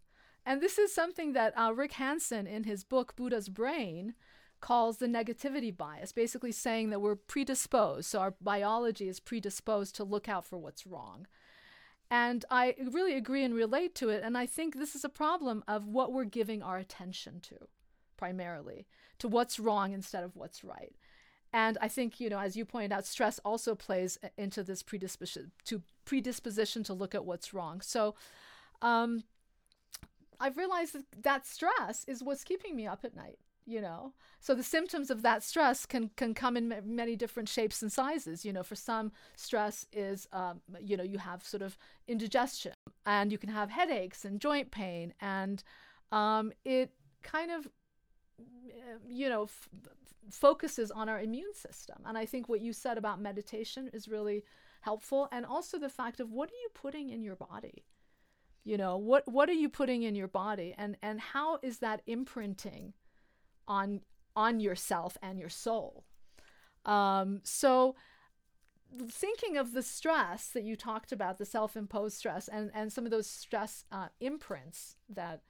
And 0.46 0.62
this 0.62 0.78
is 0.78 0.94
something 0.94 1.34
that 1.34 1.54
uh, 1.58 1.74
Rick 1.74 1.94
Hanson, 1.94 2.48
in 2.48 2.64
his 2.64 2.84
book 2.84 3.16
Buddha's 3.16 3.50
Brain, 3.50 4.14
calls 4.60 4.98
the 4.98 5.08
negativity 5.08 5.76
bias, 5.76 6.12
basically 6.12 6.52
saying 6.52 6.90
that 6.90 7.02
we're 7.02 7.16
predisposed. 7.16 8.10
So 8.10 8.20
our 8.20 8.34
biology 8.42 9.08
is 9.08 9.20
predisposed 9.20 9.96
to 9.96 10.04
look 10.04 10.30
out 10.30 10.46
for 10.46 10.58
what's 10.58 10.88
wrong. 10.88 11.28
And 12.10 12.46
I 12.50 12.76
really 12.92 13.16
agree 13.16 13.44
and 13.44 13.54
relate 13.54 13.96
to 13.96 14.10
it. 14.10 14.24
And 14.24 14.38
I 14.38 14.46
think 14.46 14.76
this 14.76 14.96
is 14.96 15.04
a 15.04 15.10
problem 15.10 15.64
of 15.68 15.88
what 15.88 16.14
we're 16.14 16.26
giving 16.26 16.62
our 16.62 16.78
attention 16.78 17.40
to, 17.42 17.56
primarily, 18.18 18.86
to 19.20 19.28
what's 19.28 19.60
wrong 19.60 19.94
instead 19.94 20.24
of 20.24 20.36
what's 20.36 20.64
right. 20.64 20.96
And 21.52 21.78
I 21.82 21.88
think, 21.88 22.20
you 22.20 22.30
know, 22.30 22.40
as 22.40 22.56
you 22.56 22.66
pointed 22.66 22.92
out, 22.92 23.06
stress 23.06 23.40
also 23.46 23.76
plays 23.76 24.18
into 24.38 24.64
this 24.64 24.82
predisposition 24.82 25.52
to 25.66 25.82
predisposition 26.06 26.84
to 26.84 26.94
look 26.94 27.14
at 27.14 27.26
what's 27.26 27.54
wrong. 27.54 27.82
So 27.82 28.16
um, 28.82 29.24
I've 30.40 30.58
realized 30.58 30.94
that, 30.94 31.06
that 31.22 31.46
stress 31.46 32.06
is 32.08 32.24
what's 32.24 32.44
keeping 32.44 32.76
me 32.76 32.88
up 32.88 33.04
at 33.04 33.16
night 33.16 33.40
you 33.66 33.80
know 33.80 34.12
so 34.42 34.54
the 34.54 34.64
symptoms 34.64 35.10
of 35.10 35.22
that 35.22 35.42
stress 35.42 35.86
can 35.86 36.10
can 36.18 36.34
come 36.34 36.58
in 36.58 36.72
m- 36.72 36.96
many 36.96 37.16
different 37.16 37.48
shapes 37.48 37.82
and 37.82 37.92
sizes 37.92 38.44
you 38.44 38.52
know 38.52 38.64
for 38.64 38.76
some 38.76 39.12
stress 39.38 39.86
is 39.94 40.28
um, 40.34 40.60
you 40.82 40.98
know 40.98 41.04
you 41.04 41.18
have 41.18 41.46
sort 41.46 41.62
of 41.62 41.78
indigestion 42.08 42.74
and 43.06 43.32
you 43.32 43.38
can 43.38 43.50
have 43.50 43.70
headaches 43.70 44.26
and 44.26 44.42
joint 44.42 44.70
pain 44.70 45.14
and 45.22 45.64
um, 46.12 46.52
it 46.66 46.92
kind 47.22 47.52
of 47.52 47.70
you 49.08 49.30
know 49.30 49.44
f- 49.44 49.70
focuses 50.30 50.92
on 50.92 51.10
our 51.10 51.20
immune 51.20 51.54
system. 51.54 51.98
And 52.06 52.18
I 52.18 52.26
think 52.26 52.48
what 52.48 52.62
you 52.62 52.74
said 52.74 52.98
about 52.98 53.20
meditation 53.20 53.90
is 53.94 54.08
really 54.08 54.44
helpful. 54.82 55.28
And 55.32 55.46
also 55.46 55.78
the 55.78 55.90
fact 55.90 56.20
of 56.20 56.32
what 56.32 56.50
are 56.50 56.62
you 56.64 56.70
putting 56.74 57.10
in 57.10 57.24
your 57.24 57.36
body? 57.36 57.84
You 58.64 58.78
know, 58.78 58.98
what 58.98 59.28
what 59.28 59.50
are 59.50 59.54
you 59.54 59.70
putting 59.70 60.04
in 60.04 60.16
your 60.16 60.28
body 60.28 60.74
and 60.78 60.96
and 61.02 61.20
how 61.20 61.60
is 61.62 61.80
that 61.80 62.02
imprinting 62.08 62.94
on 63.68 64.02
on 64.36 64.60
yourself 64.60 65.18
and 65.22 65.40
your 65.40 65.50
soul? 65.50 66.06
Um, 66.86 67.42
so 67.44 67.96
thinking 69.10 69.58
of 69.58 69.74
the 69.74 69.84
stress 69.84 70.48
that 70.50 70.64
you 70.64 70.76
talked 70.76 71.12
about, 71.12 71.38
the 71.38 71.46
self-imposed 71.46 72.18
stress 72.18 72.48
and, 72.48 72.72
and 72.74 72.94
some 72.94 73.06
of 73.06 73.12
those 73.12 73.28
stress 73.28 73.86
uh, 73.92 74.08
imprints 74.20 74.96
that 75.10 75.42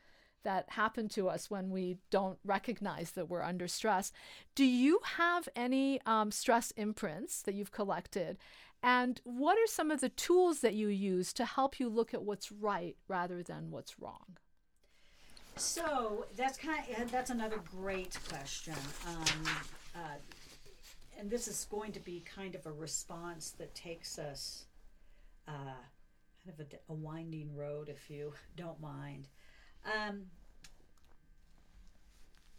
that 0.43 0.70
happen 0.72 1.08
to 1.08 1.29
us 1.29 1.50
when 1.50 1.70
we 1.70 1.98
don't 2.10 2.38
recognize 2.43 3.12
that 3.12 3.29
we're 3.29 3.43
under 3.43 3.67
stress. 3.67 4.12
Do 4.55 4.65
you 4.65 5.00
have 5.17 5.48
any 5.55 6.01
um, 6.05 6.32
stress 6.32 6.72
imprints 6.72 7.41
that 7.43 7.53
you've 7.53 7.72
collected? 7.72 8.38
And 8.84 9.22
what 9.24 9.58
are 9.58 9.66
some 9.66 9.92
of 9.92 10.02
the 10.02 10.10
tools 10.10 10.60
that 10.60 10.74
you 10.74 10.90
use 10.90 11.32
to 11.34 11.46
help 11.46 11.80
you 11.80 11.88
look 11.88 12.13
at 12.13 12.24
what's 12.24 12.52
right 12.52 12.98
rather 13.08 13.42
than 13.42 13.72
what's 13.72 13.98
wrong? 13.98 14.38
So 15.56 16.25
that's 16.36 16.58
kind 16.58 16.84
of 16.98 17.10
that's 17.10 17.30
another 17.30 17.62
great 17.80 18.18
question, 18.28 18.74
um, 19.08 19.46
uh, 19.96 20.16
and 21.18 21.30
this 21.30 21.48
is 21.48 21.68
going 21.70 21.92
to 21.92 22.00
be 22.00 22.22
kind 22.22 22.56
of 22.56 22.66
a 22.66 22.72
response 22.72 23.52
that 23.60 23.74
takes 23.75 24.18
us 24.18 24.66
uh, 25.48 25.52
kind 26.44 26.60
of 26.60 26.60
a, 26.60 26.92
a 26.92 26.96
winding 26.96 27.56
road, 27.56 27.88
if 27.88 28.10
you 28.10 28.34
don't 28.58 28.82
mind. 28.82 29.28
Um, 29.86 30.24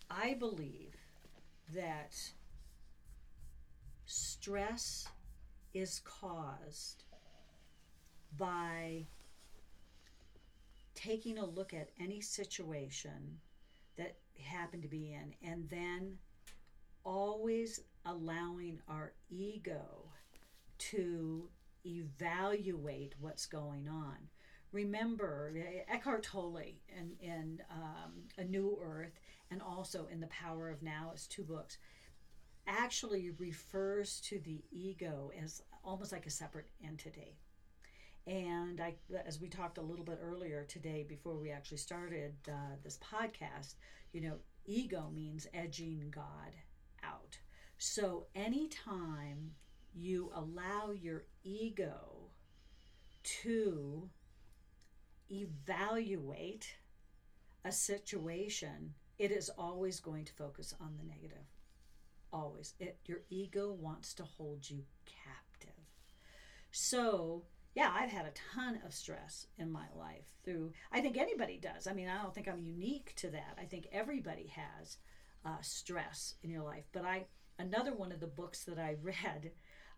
I 0.09 0.35
believe 0.35 0.95
that 1.75 2.15
stress 4.07 5.09
is 5.75 6.01
caused 6.05 7.05
by 8.39 9.07
taking 10.95 11.39
a 11.39 11.45
look 11.45 11.75
at 11.75 11.91
any 12.01 12.21
situation 12.21 13.39
that 13.97 14.17
happen 14.41 14.81
to 14.81 14.89
be 14.89 15.13
in, 15.13 15.35
and 15.49 15.69
then 15.69 16.17
always 17.05 17.81
allowing 18.07 18.81
our 18.89 19.13
ego 19.29 20.09
to 20.79 21.49
evaluate 21.85 23.15
what's 23.21 23.47
going 23.47 23.89
on. 23.89 24.17
Remember, 24.73 25.53
Eckhart 25.89 26.25
Tolle 26.25 26.75
in, 26.89 27.13
in 27.21 27.63
um, 27.71 28.13
A 28.39 28.45
New 28.45 28.79
Earth 28.83 29.21
and 29.51 29.63
also 29.63 30.09
in 30.11 30.21
The 30.21 30.27
Power 30.29 30.69
of 30.71 30.83
Now, 30.83 31.13
is 31.15 31.27
two 31.27 31.45
books, 31.45 31.79
actually 32.67 33.31
refers 33.39 34.21
to 34.21 34.39
the 34.41 34.63
ego 34.71 35.31
as 35.43 35.63
almost 35.85 36.13
like 36.13 36.27
a 36.27 36.31
separate 36.31 36.69
entity. 36.83 37.37
And 38.27 38.81
I, 38.81 38.95
as 39.27 39.41
we 39.41 39.49
talked 39.49 39.79
a 39.79 39.83
little 39.83 40.05
bit 40.05 40.19
earlier 40.23 40.65
today, 40.65 41.05
before 41.07 41.37
we 41.37 41.51
actually 41.51 41.77
started 41.77 42.35
uh, 42.49 42.77
this 42.83 42.99
podcast, 42.99 43.75
you 44.13 44.23
know, 44.23 44.37
ego 44.65 45.11
means 45.15 45.47
edging 45.53 46.11
God 46.11 46.55
out. 47.03 47.39
So 47.77 48.27
anytime 48.35 49.53
you 49.95 50.33
allow 50.35 50.93
your 50.93 51.25
ego 51.43 52.31
to 53.43 54.09
evaluate 55.31 56.77
a 57.65 57.73
situation, 57.73 58.95
it 59.19 59.31
is 59.31 59.51
always 59.51 60.01
going 60.01 60.25
to 60.25 60.33
focus 60.33 60.75
on 60.81 60.97
the 60.97 61.05
negative. 61.05 61.45
Always. 62.35 62.75
It, 62.81 62.99
your 63.07 63.21
ego 63.31 63.71
wants 63.71 64.13
to 64.15 64.25
hold 64.25 64.69
you 64.69 64.83
captive. 65.07 65.85
So, 66.73 67.45
yeah, 67.77 67.95
I've 67.97 68.11
had 68.11 68.27
a 68.27 68.33
ton 68.57 68.81
of 68.85 68.93
stress 68.93 69.47
in 69.57 69.71
my 69.71 69.87
life 69.97 70.27
through, 70.45 70.73
I 70.91 71.01
think 71.01 71.17
anybody 71.17 71.59
does. 71.63 71.87
I 71.87 71.93
mean, 71.93 72.09
I 72.09 72.21
don't 72.21 72.35
think 72.35 72.49
I'm 72.49 72.61
unique 72.61 73.15
to 73.19 73.31
that. 73.31 73.57
I 73.57 73.67
think 73.67 73.87
everybody 73.93 74.49
has 74.49 74.99
uh, 75.45 75.61
stress 75.61 76.35
in 76.43 76.51
your 76.51 76.65
life. 76.65 76.83
But 76.93 77.05
I, 77.05 77.27
another 77.61 77.95
one 77.95 78.11
of 78.11 78.19
the 78.19 78.27
books 78.27 78.65
that 78.65 78.81
I 78.81 78.97
read 79.03 79.53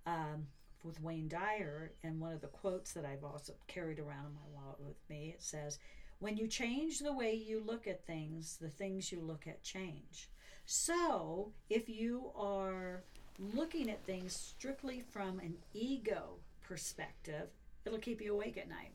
um, 0.05 0.49
with 0.85 1.01
Wayne 1.01 1.29
Dyer, 1.29 1.93
and 2.05 2.21
one 2.21 2.35
of 2.35 2.43
the 2.43 2.49
quotes 2.49 2.93
that 2.93 3.07
I've 3.07 3.25
also 3.25 3.55
carried 3.67 3.99
around 3.99 4.27
in 4.27 4.35
my 4.35 4.47
wallet 4.53 4.79
with 4.79 4.99
me, 5.09 5.33
it 5.35 5.43
says, 5.43 5.79
When 6.19 6.37
you 6.37 6.49
change 6.49 6.99
the 6.99 7.15
way 7.15 7.33
you 7.33 7.63
look 7.65 7.87
at 7.87 8.07
things, 8.07 8.59
the 8.61 8.69
things 8.69 9.11
you 9.11 9.23
look 9.23 9.47
at 9.47 9.63
change. 9.63 10.29
So 10.67 11.53
if 11.71 11.89
you 11.89 12.33
are 12.37 13.05
looking 13.39 13.89
at 13.89 14.05
things 14.05 14.35
strictly 14.35 15.01
from 15.13 15.39
an 15.39 15.55
ego 15.73 16.39
perspective, 16.63 17.49
it'll 17.85 17.99
keep 17.99 18.21
you 18.21 18.35
awake 18.35 18.59
at 18.59 18.69
night. 18.69 18.93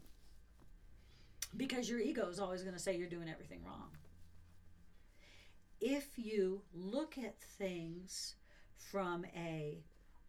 Because 1.56 1.90
your 1.90 2.00
ego 2.00 2.28
is 2.28 2.40
always 2.40 2.62
going 2.62 2.76
to 2.76 2.80
say 2.80 2.96
you're 2.96 3.08
doing 3.08 3.30
everything 3.30 3.64
wrong. 3.66 3.90
If 5.80 6.10
you 6.18 6.62
look 6.74 7.18
at 7.18 7.40
things 7.42 8.36
from 8.78 9.26
a 9.36 9.80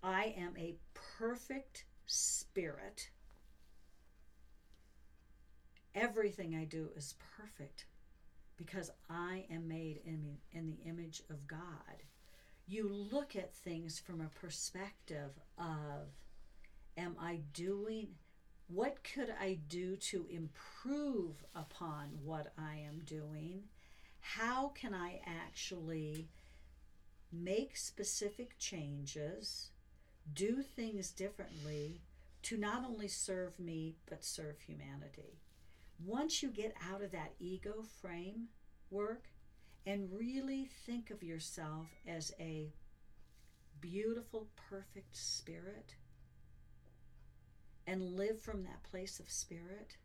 I 0.02 0.34
am 0.37 0.54
a 0.58 0.75
perfect 0.94 1.84
spirit. 2.06 3.11
Everything 5.94 6.56
I 6.56 6.64
do 6.64 6.88
is 6.96 7.14
perfect 7.37 7.84
because 8.64 8.90
I 9.11 9.45
am 9.50 9.69
made 9.69 10.00
in, 10.04 10.38
in 10.52 10.71
the 10.71 10.88
image 10.88 11.23
of 11.31 11.47
God. 11.47 12.02
You 12.66 12.88
look 12.88 13.37
at 13.37 13.54
things 13.54 13.99
from 13.99 14.21
a 14.21 14.40
perspective 14.40 15.31
of 15.59 16.09
Am 16.97 17.16
I 17.19 17.40
doing 17.54 18.09
what 18.69 18.99
could 19.02 19.35
I 19.40 19.59
do 19.69 19.97
to 19.97 20.26
improve 20.31 21.45
upon 21.54 22.11
what 22.23 22.52
I 22.59 22.76
am 22.87 23.00
doing? 23.04 23.64
How 24.21 24.69
can 24.69 24.95
I 24.95 25.21
actually 25.26 26.28
make 27.33 27.76
specific 27.76 28.59
changes 28.59 29.70
do 30.33 30.62
things 30.62 31.11
differently 31.11 32.03
to 32.42 32.57
not 32.57 32.85
only 32.85 33.09
serve 33.09 33.59
me, 33.59 33.96
but 34.09 34.25
serve 34.25 34.61
humanity. 34.61 35.38
Once 36.04 36.42
you 36.42 36.50
get 36.50 36.74
out 36.90 37.02
of 37.02 37.10
that 37.12 37.34
ego 37.38 37.84
framework 38.00 39.28
and 39.86 40.12
really 40.12 40.68
think 40.86 41.10
of 41.10 41.22
yourself 41.22 41.86
as 42.06 42.32
a 42.40 42.72
beautiful, 43.80 44.48
perfect 44.70 45.16
spirit 45.16 45.94
and 47.86 48.16
live 48.16 48.40
from 48.40 48.62
that 48.62 48.82
place 48.84 49.18
of 49.20 49.28
spirit, 49.28 49.96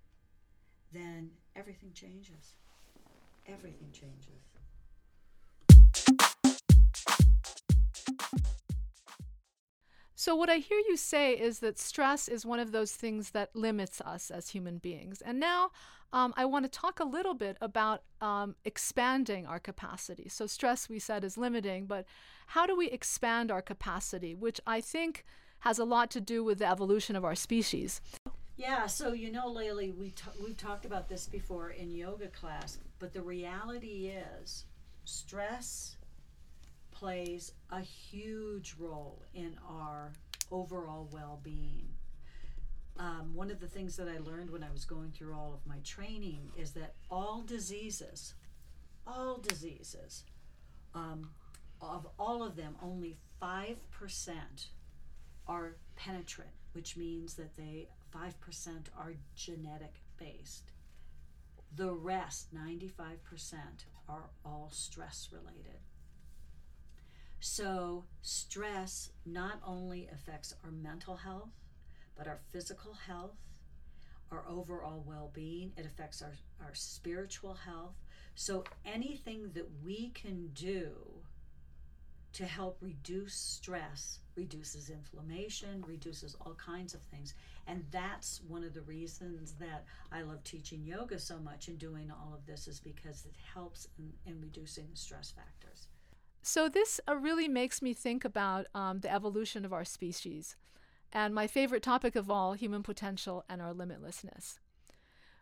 then 0.91 1.29
everything 1.55 1.91
changes. 1.93 2.55
Everything 3.47 3.89
changes. 3.91 4.46
So, 10.19 10.35
what 10.35 10.49
I 10.49 10.55
hear 10.55 10.79
you 10.89 10.97
say 10.97 11.33
is 11.33 11.59
that 11.59 11.77
stress 11.77 12.27
is 12.27 12.43
one 12.43 12.59
of 12.59 12.71
those 12.71 12.91
things 12.91 13.29
that 13.31 13.55
limits 13.55 14.01
us 14.01 14.31
as 14.31 14.49
human 14.49 14.79
beings. 14.79 15.21
And 15.21 15.39
now 15.39 15.69
um, 16.11 16.33
I 16.35 16.43
want 16.43 16.65
to 16.65 16.71
talk 16.71 16.99
a 16.99 17.03
little 17.03 17.35
bit 17.35 17.55
about 17.61 18.01
um, 18.19 18.55
expanding 18.65 19.45
our 19.45 19.59
capacity. 19.59 20.27
So, 20.27 20.47
stress, 20.47 20.89
we 20.89 20.97
said, 20.97 21.23
is 21.23 21.37
limiting, 21.37 21.85
but 21.85 22.05
how 22.47 22.65
do 22.65 22.75
we 22.75 22.89
expand 22.89 23.51
our 23.51 23.61
capacity, 23.61 24.33
which 24.33 24.59
I 24.65 24.81
think 24.81 25.23
has 25.59 25.77
a 25.77 25.85
lot 25.85 26.09
to 26.11 26.19
do 26.19 26.43
with 26.43 26.57
the 26.57 26.67
evolution 26.67 27.15
of 27.15 27.23
our 27.23 27.35
species? 27.35 28.01
Yeah, 28.55 28.87
so 28.87 29.13
you 29.13 29.31
know, 29.31 29.53
Layli, 29.53 29.95
we 29.95 30.09
t- 30.09 30.23
we've 30.43 30.57
talked 30.57 30.85
about 30.85 31.09
this 31.09 31.27
before 31.27 31.69
in 31.69 31.91
yoga 31.91 32.29
class, 32.29 32.79
but 32.97 33.13
the 33.13 33.21
reality 33.21 34.11
is 34.41 34.65
stress 35.05 35.96
plays 36.97 37.51
a 37.69 37.79
huge 37.79 38.75
role 38.79 39.21
in 39.35 39.55
our 39.69 40.13
overall 40.51 41.07
well 41.11 41.39
being. 41.43 41.87
Um, 42.97 43.35
one 43.35 43.51
of 43.51 43.59
the 43.59 43.67
things 43.67 43.95
that 43.97 44.07
I 44.07 44.17
learned 44.17 44.49
when 44.49 44.63
I 44.63 44.71
was 44.71 44.83
going 44.83 45.11
through 45.11 45.35
all 45.35 45.53
of 45.53 45.67
my 45.67 45.77
training 45.83 46.49
is 46.57 46.71
that 46.71 46.95
all 47.11 47.43
diseases, 47.45 48.33
all 49.05 49.37
diseases, 49.37 50.23
um, 50.95 51.29
of 51.79 52.07
all 52.17 52.41
of 52.41 52.55
them, 52.55 52.75
only 52.81 53.19
5% 53.39 53.75
are 55.47 55.75
penetrant, 55.95 56.49
which 56.73 56.97
means 56.97 57.35
that 57.35 57.55
they 57.55 57.89
5% 58.11 58.31
are 58.97 59.13
genetic 59.35 60.01
based. 60.17 60.71
The 61.75 61.91
rest, 61.91 62.55
95%, 62.55 62.87
are 64.09 64.31
all 64.43 64.69
stress 64.71 65.29
related. 65.31 65.81
So, 67.39 68.05
stress 68.21 69.11
not 69.25 69.59
only 69.65 70.09
affects 70.11 70.55
our 70.63 70.71
mental 70.71 71.15
health, 71.17 71.51
but 72.17 72.27
our 72.27 72.39
physical 72.51 72.93
health, 72.93 73.37
our 74.31 74.43
overall 74.49 75.03
well 75.05 75.29
being, 75.33 75.71
it 75.77 75.85
affects 75.85 76.21
our, 76.21 76.33
our 76.59 76.73
spiritual 76.73 77.53
health. 77.53 77.95
So, 78.33 78.63
anything 78.85 79.51
that 79.53 79.67
we 79.83 80.09
can 80.09 80.47
do 80.53 80.93
to 82.33 82.45
help 82.45 82.77
reduce 82.81 83.33
stress 83.35 84.19
reduces 84.35 84.89
inflammation, 84.89 85.83
reduces 85.87 86.35
all 86.41 86.53
kinds 86.55 86.93
of 86.93 87.01
things. 87.01 87.33
And 87.65 87.83
that's 87.91 88.41
one 88.47 88.63
of 88.63 88.73
the 88.73 88.81
reasons 88.81 89.53
that 89.59 89.85
I 90.11 90.21
love 90.21 90.43
teaching 90.43 90.83
yoga 90.85 91.19
so 91.19 91.39
much 91.39 91.67
and 91.67 91.79
doing 91.79 92.11
all 92.11 92.33
of 92.33 92.45
this 92.45 92.67
is 92.67 92.79
because 92.79 93.25
it 93.25 93.33
helps 93.53 93.87
in, 93.97 94.13
in 94.25 94.39
reducing 94.41 94.85
the 94.91 94.97
stress 94.97 95.31
factors. 95.31 95.87
So, 96.41 96.69
this 96.69 96.99
uh, 97.07 97.17
really 97.17 97.47
makes 97.47 97.81
me 97.81 97.93
think 97.93 98.23
about 98.23 98.67
um, 98.73 98.99
the 98.99 99.11
evolution 99.11 99.65
of 99.65 99.73
our 99.73 99.85
species 99.85 100.55
and 101.11 101.33
my 101.33 101.47
favorite 101.47 101.83
topic 101.83 102.15
of 102.15 102.29
all, 102.29 102.53
human 102.53 102.83
potential 102.83 103.43
and 103.49 103.61
our 103.61 103.73
limitlessness. 103.73 104.59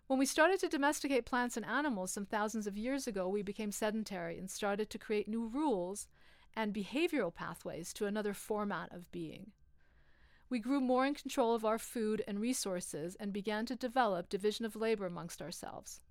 When 0.08 0.20
we 0.20 0.28
started 0.28 0.60
to 0.60 0.70
domesticate 0.70 1.26
plants 1.26 1.58
and 1.58 1.66
animals 1.66 2.12
some 2.12 2.26
thousands 2.26 2.68
of 2.68 2.78
years 2.78 3.08
ago, 3.08 3.28
we 3.28 3.42
became 3.42 3.72
sedentary 3.72 4.38
and 4.38 4.50
started 4.50 4.90
to 4.92 5.00
create 5.00 5.28
new 5.28 5.48
rules 5.48 6.08
and 6.56 6.74
behavioral 6.74 7.34
pathways 7.34 7.92
to 7.94 8.06
another 8.06 8.34
format 8.34 8.92
of 8.94 9.12
being. 9.12 9.52
We 10.48 10.60
grew 10.60 10.80
more 10.80 11.08
in 11.08 11.16
control 11.16 11.56
of 11.56 11.66
our 11.66 11.80
food 11.80 12.24
and 12.28 12.40
resources 12.40 13.16
and 13.20 13.34
began 13.34 13.66
to 13.66 13.76
develop 13.76 14.30
division 14.30 14.64
of 14.64 14.76
labor 14.76 15.08
amongst 15.08 15.42
ourselves. 15.42 16.02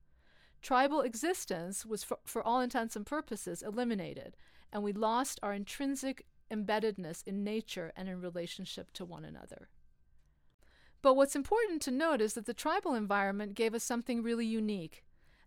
Tribal 0.61 1.03
existence 1.03 1.87
was, 1.87 2.03
for, 2.03 2.19
for 2.25 2.43
all 2.43 2.61
intents 2.61 2.97
and 2.97 3.07
purposes, 3.07 3.63
eliminated, 3.63 4.37
and 4.75 4.83
we 4.83 4.93
lost 4.93 5.41
our 5.43 5.55
intrinsic 5.55 6.27
embeddedness 6.53 7.23
in 7.27 7.45
nature 7.45 7.93
and 7.97 8.09
in 8.09 8.21
relationship 8.21 8.93
to 8.93 9.05
one 9.05 9.25
another. 9.25 9.69
But 11.01 11.15
what's 11.15 11.37
important 11.37 11.81
to 11.83 11.91
note 11.91 12.21
is 12.21 12.35
that 12.35 12.47
the 12.47 12.53
tribal 12.53 12.95
environment 12.95 13.55
gave 13.55 13.75
us 13.75 13.85
something 13.85 14.23
really 14.23 14.47
unique 14.47 15.05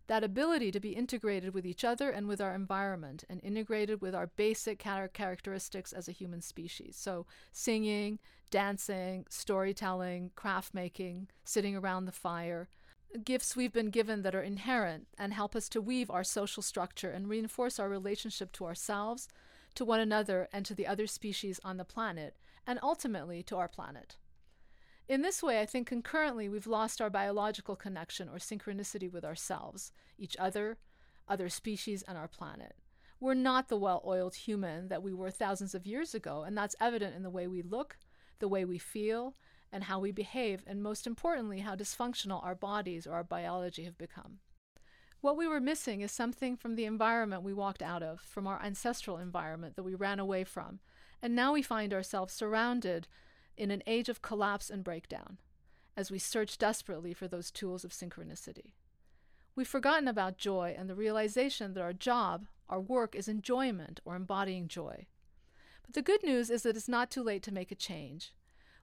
that 0.08 0.24
ability 0.24 0.72
to 0.72 0.80
be 0.80 0.96
integrated 0.96 1.52
with 1.52 1.66
each 1.66 1.84
other 1.84 2.08
and 2.08 2.26
with 2.26 2.40
our 2.40 2.54
environment 2.54 3.24
and 3.28 3.40
integrated 3.44 4.00
with 4.00 4.14
our 4.14 4.26
basic 4.26 4.78
characteristics 4.78 5.92
as 5.92 6.08
a 6.08 6.12
human 6.12 6.40
species. 6.40 6.96
So, 6.96 7.26
singing, 7.52 8.18
dancing, 8.50 9.26
storytelling, 9.28 10.30
craft 10.34 10.72
making, 10.72 11.28
sitting 11.44 11.76
around 11.76 12.06
the 12.06 12.12
fire. 12.12 12.68
Gifts 13.24 13.56
we've 13.56 13.72
been 13.72 13.90
given 13.90 14.22
that 14.22 14.34
are 14.34 14.42
inherent 14.42 15.08
and 15.18 15.32
help 15.32 15.56
us 15.56 15.68
to 15.70 15.80
weave 15.80 16.10
our 16.10 16.24
social 16.24 16.62
structure 16.62 17.10
and 17.10 17.28
reinforce 17.28 17.78
our 17.78 17.88
relationship 17.88 18.52
to 18.52 18.64
ourselves, 18.64 19.28
to 19.74 19.84
one 19.84 20.00
another, 20.00 20.48
and 20.52 20.66
to 20.66 20.74
the 20.74 20.86
other 20.86 21.06
species 21.06 21.60
on 21.64 21.76
the 21.76 21.84
planet, 21.84 22.36
and 22.66 22.78
ultimately 22.82 23.42
to 23.42 23.56
our 23.56 23.68
planet. 23.68 24.16
In 25.08 25.22
this 25.22 25.42
way, 25.42 25.60
I 25.60 25.66
think 25.66 25.88
concurrently 25.88 26.48
we've 26.48 26.66
lost 26.66 27.00
our 27.00 27.08
biological 27.08 27.76
connection 27.76 28.28
or 28.28 28.36
synchronicity 28.36 29.10
with 29.10 29.24
ourselves, 29.24 29.90
each 30.18 30.36
other, 30.38 30.76
other 31.26 31.48
species, 31.48 32.02
and 32.06 32.18
our 32.18 32.28
planet. 32.28 32.74
We're 33.18 33.34
not 33.34 33.68
the 33.68 33.78
well 33.78 34.02
oiled 34.06 34.34
human 34.34 34.88
that 34.88 35.02
we 35.02 35.14
were 35.14 35.30
thousands 35.30 35.74
of 35.74 35.86
years 35.86 36.14
ago, 36.14 36.42
and 36.42 36.56
that's 36.56 36.76
evident 36.78 37.16
in 37.16 37.22
the 37.22 37.30
way 37.30 37.46
we 37.46 37.62
look, 37.62 37.96
the 38.38 38.48
way 38.48 38.64
we 38.64 38.78
feel, 38.78 39.34
and 39.72 39.84
how 39.84 39.98
we 39.98 40.10
behave, 40.10 40.62
and 40.66 40.82
most 40.82 41.06
importantly, 41.06 41.60
how 41.60 41.74
dysfunctional 41.74 42.44
our 42.44 42.54
bodies 42.54 43.06
or 43.06 43.12
our 43.12 43.24
biology 43.24 43.84
have 43.84 43.98
become. 43.98 44.38
What 45.20 45.36
we 45.36 45.48
were 45.48 45.60
missing 45.60 46.00
is 46.00 46.12
something 46.12 46.56
from 46.56 46.76
the 46.76 46.84
environment 46.84 47.42
we 47.42 47.52
walked 47.52 47.82
out 47.82 48.02
of, 48.02 48.20
from 48.20 48.46
our 48.46 48.62
ancestral 48.62 49.18
environment 49.18 49.76
that 49.76 49.82
we 49.82 49.94
ran 49.94 50.20
away 50.20 50.44
from, 50.44 50.78
and 51.20 51.34
now 51.34 51.52
we 51.52 51.62
find 51.62 51.92
ourselves 51.92 52.32
surrounded 52.32 53.08
in 53.56 53.70
an 53.70 53.82
age 53.86 54.08
of 54.08 54.22
collapse 54.22 54.70
and 54.70 54.84
breakdown 54.84 55.38
as 55.96 56.12
we 56.12 56.18
search 56.18 56.58
desperately 56.58 57.12
for 57.12 57.26
those 57.26 57.50
tools 57.50 57.84
of 57.84 57.90
synchronicity. 57.90 58.74
We've 59.56 59.66
forgotten 59.66 60.06
about 60.06 60.38
joy 60.38 60.76
and 60.78 60.88
the 60.88 60.94
realization 60.94 61.74
that 61.74 61.82
our 61.82 61.92
job, 61.92 62.46
our 62.68 62.80
work, 62.80 63.16
is 63.16 63.26
enjoyment 63.26 63.98
or 64.04 64.14
embodying 64.14 64.68
joy. 64.68 65.08
But 65.82 65.94
the 65.94 66.02
good 66.02 66.22
news 66.22 66.50
is 66.50 66.62
that 66.62 66.76
it's 66.76 66.86
not 66.86 67.10
too 67.10 67.24
late 67.24 67.42
to 67.42 67.52
make 67.52 67.72
a 67.72 67.74
change. 67.74 68.32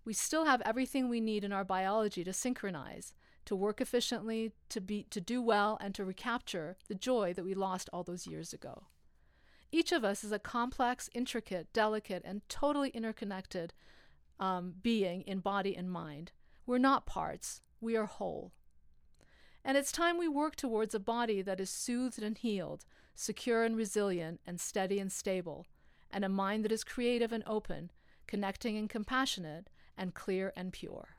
We 0.05 0.13
still 0.13 0.45
have 0.45 0.61
everything 0.61 1.09
we 1.09 1.19
need 1.19 1.43
in 1.43 1.51
our 1.51 1.65
biology 1.65 2.23
to 2.23 2.31
synchronize, 2.31 3.13
to 3.45 3.55
work 3.55 3.81
efficiently, 3.81 4.53
to 4.69 4.79
be 4.79 5.07
to 5.09 5.19
do 5.19 5.41
well, 5.41 5.77
and 5.81 5.93
to 5.95 6.05
recapture 6.05 6.77
the 6.87 6.95
joy 6.95 7.33
that 7.33 7.43
we 7.43 7.55
lost 7.55 7.89
all 7.91 8.03
those 8.03 8.27
years 8.27 8.53
ago. 8.53 8.85
Each 9.71 9.91
of 9.91 10.05
us 10.05 10.23
is 10.23 10.31
a 10.31 10.39
complex, 10.39 11.09
intricate, 11.13 11.73
delicate, 11.73 12.21
and 12.23 12.47
totally 12.47 12.89
interconnected 12.89 13.73
um, 14.39 14.75
being 14.81 15.23
in 15.23 15.39
body 15.39 15.75
and 15.75 15.91
mind. 15.91 16.31
We're 16.65 16.77
not 16.77 17.05
parts, 17.05 17.61
we 17.81 17.97
are 17.97 18.05
whole. 18.05 18.51
And 19.63 19.77
it's 19.77 19.91
time 19.91 20.17
we 20.19 20.27
work 20.27 20.55
towards 20.55 20.93
a 20.93 20.99
body 20.99 21.41
that 21.41 21.59
is 21.59 21.69
soothed 21.71 22.21
and 22.21 22.37
healed, 22.37 22.85
secure 23.15 23.63
and 23.63 23.75
resilient, 23.75 24.39
and 24.45 24.61
steady 24.61 24.99
and 24.99 25.11
stable, 25.11 25.65
and 26.11 26.23
a 26.23 26.29
mind 26.29 26.63
that 26.63 26.71
is 26.71 26.83
creative 26.83 27.31
and 27.31 27.43
open, 27.47 27.91
connecting 28.27 28.77
and 28.77 28.89
compassionate, 28.89 29.69
and 29.97 30.13
clear 30.13 30.53
and 30.55 30.71
pure. 30.71 31.15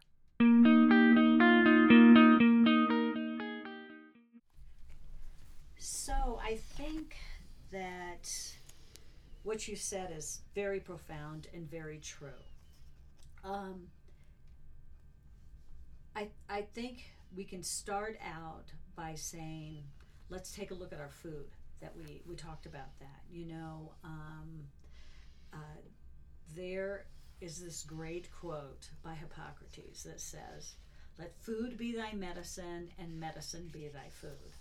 So 5.79 6.41
I 6.43 6.57
think 6.57 7.17
that 7.71 8.29
what 9.43 9.69
you 9.69 9.77
said 9.77 10.13
is 10.17 10.41
very 10.55 10.81
profound 10.81 11.49
and 11.55 11.71
very 11.71 11.99
true. 11.99 12.43
Um, 13.45 13.89
I 16.15 16.29
I 16.49 16.63
think 16.63 17.15
we 17.35 17.45
can 17.45 17.63
start 17.63 18.19
out 18.25 18.73
by 18.97 19.15
saying, 19.15 19.85
let's 20.31 20.51
take 20.51 20.71
a 20.71 20.75
look 20.75 20.93
at 20.93 21.01
our 21.01 21.11
food. 21.11 21.47
That 21.81 21.95
we 21.97 22.23
we 22.27 22.35
talked 22.35 22.67
about 22.67 22.99
that. 23.01 23.23
You 23.31 23.47
know, 23.47 23.93
um, 24.03 24.65
uh, 25.53 25.81
there 26.57 27.07
is 27.41 27.61
this 27.61 27.83
great 27.83 28.31
quote 28.33 28.91
by 29.03 29.15
Hippocrates 29.15 30.03
that 30.05 30.21
says, 30.21 30.75
"Let 31.19 31.37
food 31.41 31.77
be 31.77 31.93
thy 31.93 32.13
medicine, 32.13 32.93
and 32.99 33.21
medicine 33.21 33.69
be 33.69 33.89
thy 33.89 34.11
food." 34.11 34.53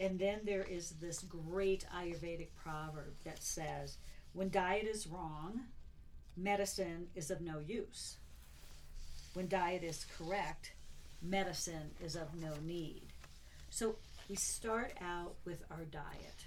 And 0.00 0.18
then 0.18 0.40
there 0.44 0.62
is 0.62 0.90
this 1.00 1.22
great 1.22 1.84
Ayurvedic 1.92 2.54
proverb 2.54 3.16
that 3.24 3.42
says, 3.42 3.98
when 4.32 4.50
diet 4.50 4.86
is 4.86 5.06
wrong, 5.06 5.66
medicine 6.36 7.10
is 7.14 7.30
of 7.30 7.40
no 7.40 7.58
use. 7.58 8.18
When 9.34 9.48
diet 9.48 9.82
is 9.82 10.04
correct, 10.04 10.72
medicine 11.20 11.96
is 12.00 12.14
of 12.14 12.34
no 12.34 12.54
need. 12.56 13.12
So 13.70 13.96
we 14.28 14.36
start 14.36 14.96
out 15.00 15.34
with 15.44 15.64
our 15.70 15.84
diet 15.84 16.46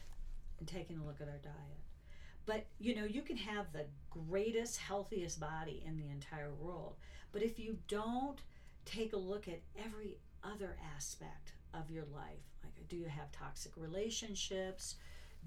and 0.60 0.68
taking 0.68 1.00
a 1.00 1.06
look 1.06 1.20
at 1.20 1.28
our 1.28 1.40
diet. 1.40 1.82
But 2.46 2.66
you 2.80 2.96
know, 2.96 3.06
you 3.06 3.22
can 3.22 3.38
have 3.38 3.72
the 3.72 3.86
greatest, 4.10 4.78
healthiest 4.78 5.40
body 5.40 5.84
in 5.86 5.98
the 5.98 6.10
entire 6.10 6.54
world. 6.54 6.96
But 7.32 7.44
if 7.44 7.60
you 7.60 7.78
don't 7.88 8.40
take 8.86 9.14
a 9.14 9.18
look 9.18 9.48
at 9.48 9.62
every 9.78 10.18
other 10.44 10.76
aspect 10.96 11.54
of 11.74 11.92
your 11.92 12.06
life, 12.14 12.44
like 12.64 12.88
do 12.88 12.96
you 12.96 13.06
have 13.06 13.32
toxic 13.32 13.74
relationships? 13.78 14.96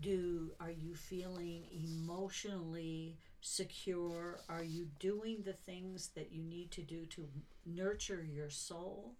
do 0.01 0.51
are 0.61 0.71
you 0.71 0.95
feeling 0.95 1.65
emotionally 1.71 3.17
secure 3.41 4.41
are 4.49 4.65
you 4.65 4.89
doing 4.99 5.43
the 5.45 5.53
things 5.53 6.11
that 6.15 6.33
you 6.33 6.43
need 6.43 6.71
to 6.71 6.83
do 6.83 7.05
to 7.07 7.29
nurture 7.67 8.25
your 8.25 8.51
soul 8.51 9.15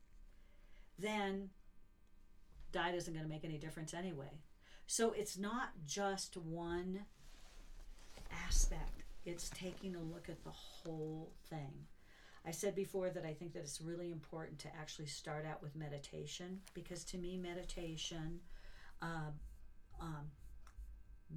then 0.99 1.51
diet 2.73 2.95
isn't 2.95 3.13
going 3.15 3.25
to 3.25 3.31
make 3.31 3.45
any 3.45 3.59
difference 3.59 3.95
anyway 3.95 4.41
so 4.87 5.13
it's 5.13 5.39
not 5.39 5.71
just 5.87 6.37
one 6.37 7.01
aspect 8.47 9.03
it's 9.25 9.51
taking 9.51 9.97
a 9.97 10.03
look 10.03 10.29
at 10.29 10.43
the 10.45 10.51
whole 10.51 11.33
thing 11.49 11.73
i 12.47 12.51
said 12.51 12.75
before 12.75 13.11
that 13.11 13.25
i 13.25 13.33
think 13.33 13.53
that 13.53 13.61
it's 13.61 13.81
really 13.81 14.11
important 14.11 14.59
to 14.59 14.69
actually 14.81 15.07
start 15.07 15.47
out 15.47 15.63
with 15.63 15.75
meditation 15.77 16.61
because 16.75 17.05
to 17.05 17.19
me 17.19 17.37
meditation 17.37 18.41
uh, 19.03 19.31
um, 20.01 20.31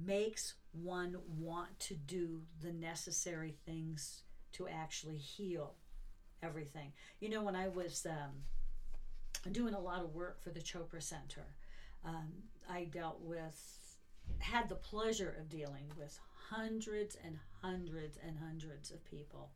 makes 0.06 0.54
one 0.72 1.16
want 1.38 1.78
to 1.78 1.94
do 1.94 2.42
the 2.62 2.72
necessary 2.72 3.54
things 3.66 4.22
to 4.52 4.68
actually 4.68 5.16
heal 5.16 5.74
everything. 6.42 6.92
You 7.20 7.30
know, 7.30 7.42
when 7.42 7.56
I 7.56 7.68
was 7.68 8.06
um, 8.08 9.52
doing 9.52 9.74
a 9.74 9.80
lot 9.80 10.02
of 10.02 10.14
work 10.14 10.42
for 10.42 10.50
the 10.50 10.60
Chopra 10.60 11.02
Center, 11.02 11.46
um, 12.04 12.28
I 12.70 12.84
dealt 12.84 13.20
with, 13.20 13.78
had 14.38 14.68
the 14.68 14.76
pleasure 14.76 15.34
of 15.38 15.48
dealing 15.48 15.90
with 15.96 16.18
hundreds 16.50 17.16
and 17.24 17.38
hundreds 17.62 18.18
and 18.24 18.38
hundreds 18.38 18.90
of 18.90 19.04
people 19.04 19.50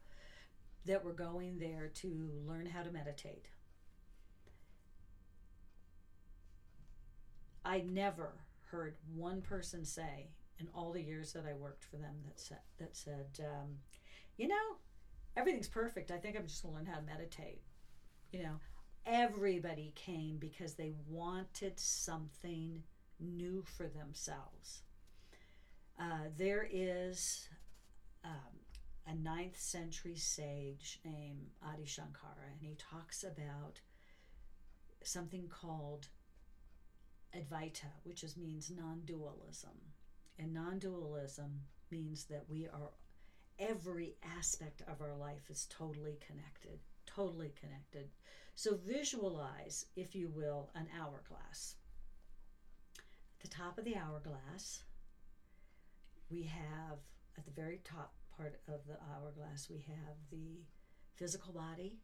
that 0.85 1.05
were 1.05 1.12
going 1.12 1.59
there 1.59 1.90
to 1.94 2.31
learn 2.46 2.66
how 2.66 2.83
to 2.83 2.90
meditate. 2.90 3.46
I 7.64 7.81
never 7.81 8.33
heard 8.70 8.96
one 9.14 9.40
person 9.40 9.85
say 9.85 10.31
in 10.59 10.68
all 10.74 10.92
the 10.92 11.02
years 11.02 11.33
that 11.33 11.44
I 11.48 11.55
worked 11.55 11.85
for 11.85 11.96
them 11.96 12.14
that 12.26 12.40
said 12.40 12.59
that 12.78 12.96
said, 12.96 13.40
um, 13.40 13.78
you 14.37 14.48
know, 14.48 14.76
everything's 15.37 15.68
perfect. 15.68 16.11
I 16.11 16.18
think 16.18 16.37
I'm 16.37 16.46
just 16.46 16.62
going 16.62 16.74
to 16.74 16.78
learn 16.81 16.87
how 16.92 16.98
to 16.98 17.07
meditate. 17.07 17.62
You 18.33 18.42
know, 18.42 18.61
everybody 19.07 19.92
came 19.94 20.38
because 20.38 20.74
they 20.74 20.92
wanted 21.09 21.78
something 21.78 22.83
new 23.20 23.62
for 23.76 23.87
themselves. 23.88 24.83
Uh, 26.03 26.27
there 26.37 26.67
is 26.69 27.49
um, 28.25 28.59
a 29.07 29.15
ninth 29.15 29.57
century 29.57 30.17
sage 30.17 30.99
named 31.05 31.47
Adi 31.65 31.85
Shankara, 31.85 32.51
and 32.51 32.61
he 32.61 32.75
talks 32.77 33.23
about 33.23 33.81
something 35.05 35.47
called 35.49 36.09
Advaita, 37.37 37.93
which 38.03 38.25
is, 38.25 38.37
means 38.37 38.73
non 38.77 39.03
dualism. 39.05 39.79
And 40.41 40.53
non 40.53 40.81
dualism 40.81 41.61
means 41.93 42.25
that 42.25 42.47
we 42.49 42.67
are, 42.67 42.91
every 43.61 44.17
aspect 44.37 44.83
of 44.88 45.01
our 45.01 45.15
life 45.15 45.51
is 45.51 45.69
totally 45.71 46.19
connected, 46.27 46.81
totally 47.07 47.53
connected. 47.61 48.09
So 48.57 48.75
visualize, 48.75 49.87
if 49.95 50.17
you 50.17 50.31
will, 50.35 50.71
an 50.75 50.88
hourglass. 51.01 51.77
At 52.99 53.51
the 53.51 53.57
top 53.57 53.79
of 53.79 53.85
the 53.85 53.97
hourglass, 53.97 54.83
we 56.33 56.45
have, 56.45 56.99
at 57.37 57.45
the 57.45 57.51
very 57.51 57.81
top 57.85 58.14
part 58.37 58.61
of 58.66 58.81
the 58.87 58.97
hourglass, 59.12 59.68
we 59.68 59.85
have 59.87 60.16
the 60.31 60.62
physical 61.14 61.53
body, 61.53 61.99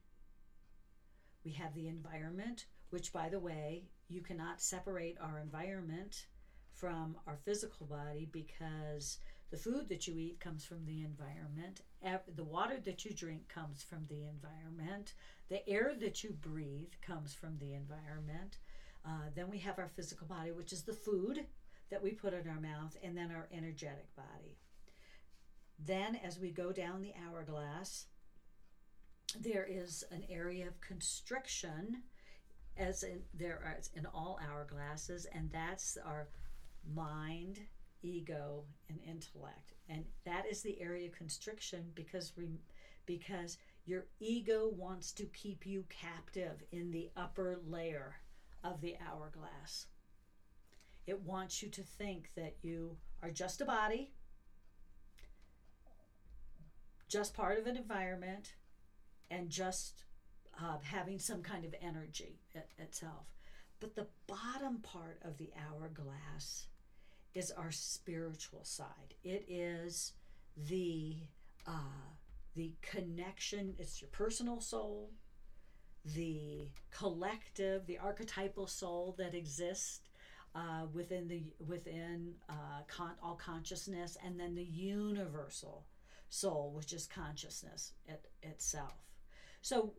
we 1.45 1.53
have 1.53 1.75
the 1.75 1.88
environment, 1.88 2.67
which, 2.91 3.12
by 3.12 3.29
the 3.29 3.38
way, 3.38 3.85
you 4.09 4.21
cannot 4.21 4.61
separate 4.61 5.17
our 5.21 5.38
environment 5.38 6.27
from 6.75 7.17
our 7.27 7.38
physical 7.45 7.87
body 7.87 8.29
because 8.31 9.19
the 9.51 9.57
food 9.57 9.88
that 9.88 10.07
you 10.07 10.19
eat 10.19 10.41
comes 10.41 10.64
from 10.64 10.85
the 10.85 11.03
environment, 11.03 11.81
the 12.37 12.45
water 12.45 12.79
that 12.85 13.05
you 13.05 13.14
drink 13.14 13.49
comes 13.49 13.83
from 13.83 14.05
the 14.09 14.25
environment, 14.25 15.14
the 15.49 15.67
air 15.69 15.95
that 15.99 16.23
you 16.23 16.33
breathe 16.33 16.93
comes 17.01 17.33
from 17.33 17.57
the 17.59 17.73
environment. 17.73 18.59
Uh, 19.07 19.31
then 19.35 19.49
we 19.49 19.59
have 19.59 19.79
our 19.79 19.88
physical 19.88 20.27
body, 20.27 20.51
which 20.51 20.73
is 20.73 20.83
the 20.83 20.93
food 20.93 21.47
that 21.90 22.03
we 22.03 22.11
put 22.11 22.35
in 22.35 22.48
our 22.48 22.61
mouth, 22.61 22.96
and 23.03 23.16
then 23.16 23.31
our 23.31 23.48
energetic 23.53 24.14
body. 24.16 24.59
Then, 25.79 26.16
as 26.16 26.38
we 26.38 26.51
go 26.51 26.72
down 26.72 27.03
the 27.03 27.14
hourglass, 27.27 28.07
there 29.38 29.66
is 29.68 30.05
an 30.11 30.24
area 30.29 30.66
of 30.66 30.81
constriction 30.81 32.03
as 32.79 33.03
in 33.03 33.20
there 33.35 33.61
are 33.64 33.79
in 33.94 34.07
all 34.07 34.38
hourglasses, 34.42 35.27
and 35.33 35.51
that's 35.53 35.98
our 36.05 36.29
mind, 36.94 37.59
ego, 38.03 38.64
and 38.88 38.98
intellect, 39.07 39.74
and 39.88 40.05
that 40.24 40.46
is 40.48 40.62
the 40.62 40.81
area 40.81 41.07
of 41.07 41.12
constriction 41.12 41.90
because 41.94 42.33
we, 42.37 42.61
because 43.05 43.59
your 43.85 44.07
ego 44.20 44.70
wants 44.77 45.12
to 45.12 45.24
keep 45.27 45.66
you 45.66 45.85
captive 45.88 46.62
in 46.70 46.90
the 46.90 47.11
upper 47.16 47.59
layer 47.66 48.16
of 48.62 48.81
the 48.81 48.94
hourglass. 49.05 49.87
It 51.09 51.23
wants 51.23 51.62
you 51.62 51.71
to 51.71 51.83
think 51.83 52.35
that 52.37 52.57
you 52.61 52.99
are 53.23 53.31
just 53.31 53.62
a 53.62 53.64
body, 53.64 54.11
just 57.09 57.33
part 57.33 57.59
of 57.59 57.66
an 57.66 57.79
environment, 57.79 58.53
and 59.31 59.49
just 59.49 60.05
uh, 60.62 60.77
having 60.83 61.18
some 61.18 61.40
kind 61.40 61.64
of 61.64 61.75
energy 61.81 62.42
it, 62.55 62.68
itself. 62.79 63.25
But 63.81 63.94
the 63.94 64.09
bottom 64.27 64.81
part 64.83 65.18
of 65.25 65.38
the 65.38 65.51
hourglass 65.57 66.66
is 67.35 67.51
our 67.53 67.71
spiritual 67.71 68.64
side. 68.64 69.14
It 69.25 69.47
is 69.49 70.12
the 70.68 71.16
uh, 71.66 72.11
the 72.55 72.75
connection. 72.83 73.77
It's 73.79 74.03
your 74.03 74.11
personal 74.11 74.61
soul, 74.61 75.09
the 76.05 76.68
collective, 76.90 77.87
the 77.87 77.97
archetypal 77.97 78.66
soul 78.66 79.14
that 79.16 79.33
exists 79.35 80.03
uh, 80.55 80.87
within 80.93 81.29
the 81.29 81.45
within 81.67 82.35
uh, 82.49 82.83
con- 82.87 83.17
all 83.23 83.37
consciousness, 83.37 84.17
and 84.25 84.39
then 84.39 84.55
the 84.55 84.65
universal 84.65 85.85
soul, 86.31 86.73
which 86.75 86.93
is 86.93 87.07
consciousness 87.07 87.93
it, 88.07 88.27
itself. 88.43 88.95
So, 89.63 89.95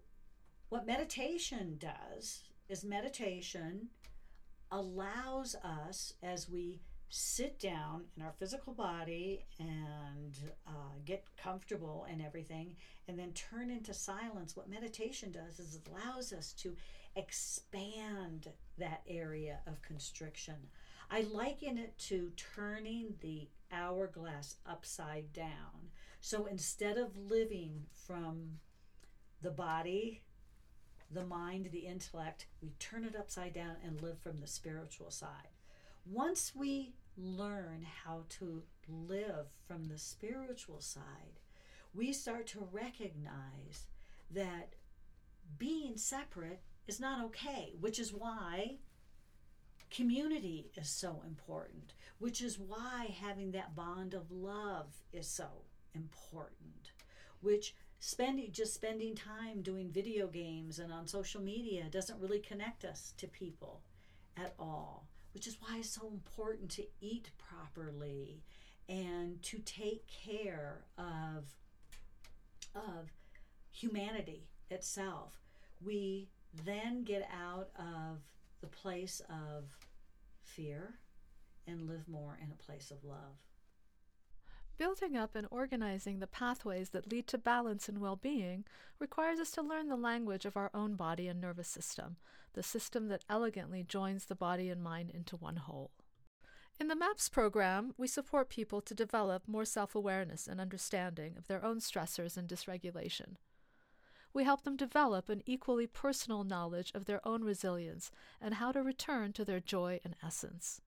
what 0.69 0.85
meditation 0.85 1.77
does 1.79 2.43
is 2.67 2.83
meditation 2.83 3.89
allows 4.71 5.55
us 5.63 6.13
as 6.21 6.49
we 6.49 6.81
sit 7.09 7.59
down 7.59 8.03
in 8.15 8.21
our 8.21 8.33
physical 8.37 8.71
body 8.71 9.43
and 9.59 10.37
uh, 10.67 10.93
get 11.05 11.23
comfortable 11.41 12.05
and 12.09 12.21
everything, 12.21 12.75
and 13.07 13.17
then 13.17 13.33
turn 13.33 13.71
into 13.71 13.93
silence. 13.93 14.55
What 14.55 14.69
meditation 14.69 15.31
does 15.31 15.59
is 15.59 15.75
it 15.75 15.89
allows 15.89 16.31
us 16.31 16.53
to 16.53 16.75
expand 17.19 18.49
that 18.77 19.01
area 19.07 19.59
of 19.67 19.81
constriction. 19.81 20.55
I 21.11 21.21
liken 21.21 21.77
it 21.77 21.97
to 22.09 22.31
turning 22.35 23.15
the 23.21 23.49
hourglass 23.71 24.55
upside 24.65 25.33
down. 25.33 25.91
So 26.21 26.45
instead 26.45 26.97
of 26.97 27.17
living 27.17 27.85
from 27.93 28.59
the 29.41 29.51
body, 29.51 30.21
the 31.11 31.25
mind, 31.25 31.69
the 31.71 31.79
intellect, 31.79 32.47
we 32.61 32.73
turn 32.79 33.03
it 33.03 33.15
upside 33.15 33.53
down 33.53 33.75
and 33.85 34.01
live 34.01 34.19
from 34.19 34.39
the 34.39 34.47
spiritual 34.47 35.11
side. 35.11 35.49
Once 36.05 36.53
we 36.55 36.93
learn 37.17 37.85
how 38.03 38.23
to 38.29 38.63
live 38.87 39.47
from 39.67 39.85
the 39.85 39.97
spiritual 39.97 40.79
side, 40.79 41.39
we 41.93 42.13
start 42.13 42.47
to 42.47 42.67
recognize 42.71 43.87
that 44.31 44.75
being 45.57 45.97
separate 45.97 46.61
is 46.89 46.99
not 46.99 47.23
okay, 47.25 47.73
which 47.79 47.99
is 47.99 48.13
why 48.13 48.75
community 49.89 50.71
is 50.75 50.89
so 50.89 51.21
important, 51.25 51.93
which 52.19 52.41
is 52.41 52.59
why 52.59 53.15
having 53.21 53.51
that 53.51 53.75
bond 53.75 54.13
of 54.13 54.31
love 54.31 54.87
is 55.13 55.27
so 55.27 55.47
important, 55.95 56.91
which 57.41 57.75
spending 57.99 58.51
just 58.51 58.73
spending 58.73 59.15
time 59.15 59.61
doing 59.61 59.91
video 59.91 60.27
games 60.27 60.79
and 60.79 60.91
on 60.91 61.07
social 61.07 61.41
media 61.41 61.85
doesn't 61.89 62.19
really 62.19 62.39
connect 62.39 62.85
us 62.85 63.13
to 63.17 63.27
people 63.27 63.81
at 64.37 64.53
all 64.57 65.07
which 65.33 65.47
is 65.47 65.57
why 65.61 65.77
it's 65.77 65.89
so 65.89 66.07
important 66.07 66.69
to 66.71 66.83
eat 67.01 67.31
properly 67.37 68.43
and 68.87 69.41
to 69.43 69.59
take 69.59 70.07
care 70.07 70.85
of 70.97 71.45
of 72.75 73.11
humanity 73.71 74.47
itself. 74.69 75.39
We 75.83 76.29
then 76.65 77.03
get 77.03 77.27
out 77.33 77.69
of 77.77 78.19
the 78.61 78.67
place 78.67 79.21
of 79.29 79.65
fear 80.41 80.95
and 81.67 81.87
live 81.87 82.07
more 82.07 82.37
in 82.43 82.51
a 82.51 82.63
place 82.63 82.91
of 82.91 83.03
love 83.03 83.37
Building 84.79 85.17
up 85.17 85.35
and 85.35 85.45
organizing 85.51 86.19
the 86.19 86.25
pathways 86.25 86.91
that 86.91 87.11
lead 87.11 87.27
to 87.27 87.37
balance 87.37 87.89
and 87.89 87.97
well 87.97 88.15
being 88.15 88.63
requires 88.97 89.37
us 89.37 89.51
to 89.51 89.61
learn 89.61 89.89
the 89.89 89.97
language 89.97 90.45
of 90.45 90.55
our 90.55 90.71
own 90.73 90.95
body 90.95 91.27
and 91.27 91.41
nervous 91.41 91.67
system, 91.67 92.15
the 92.53 92.63
system 92.63 93.09
that 93.09 93.25
elegantly 93.29 93.83
joins 93.83 94.25
the 94.25 94.35
body 94.35 94.69
and 94.69 94.81
mind 94.81 95.09
into 95.09 95.35
one 95.35 95.57
whole. 95.57 95.91
In 96.79 96.87
the 96.87 96.95
MAPS 96.95 97.27
program, 97.27 97.93
we 97.97 98.07
support 98.07 98.47
people 98.47 98.79
to 98.83 98.95
develop 98.95 99.49
more 99.49 99.65
self 99.65 99.95
awareness 99.95 100.47
and 100.47 100.61
understanding 100.61 101.35
of 101.37 101.47
their 101.47 101.61
own 101.61 101.79
stressors 101.79 102.37
and 102.37 102.47
dysregulation. 102.47 103.35
We 104.33 104.43
help 104.43 104.63
them 104.63 104.77
develop 104.77 105.29
an 105.29 105.43
equally 105.45 105.87
personal 105.87 106.43
knowledge 106.43 106.91
of 106.93 107.05
their 107.05 107.25
own 107.27 107.43
resilience 107.43 108.11
and 108.39 108.55
how 108.55 108.71
to 108.71 108.83
return 108.83 109.33
to 109.33 109.45
their 109.45 109.59
joy 109.59 109.99
and 110.03 110.15
essence. 110.23 110.81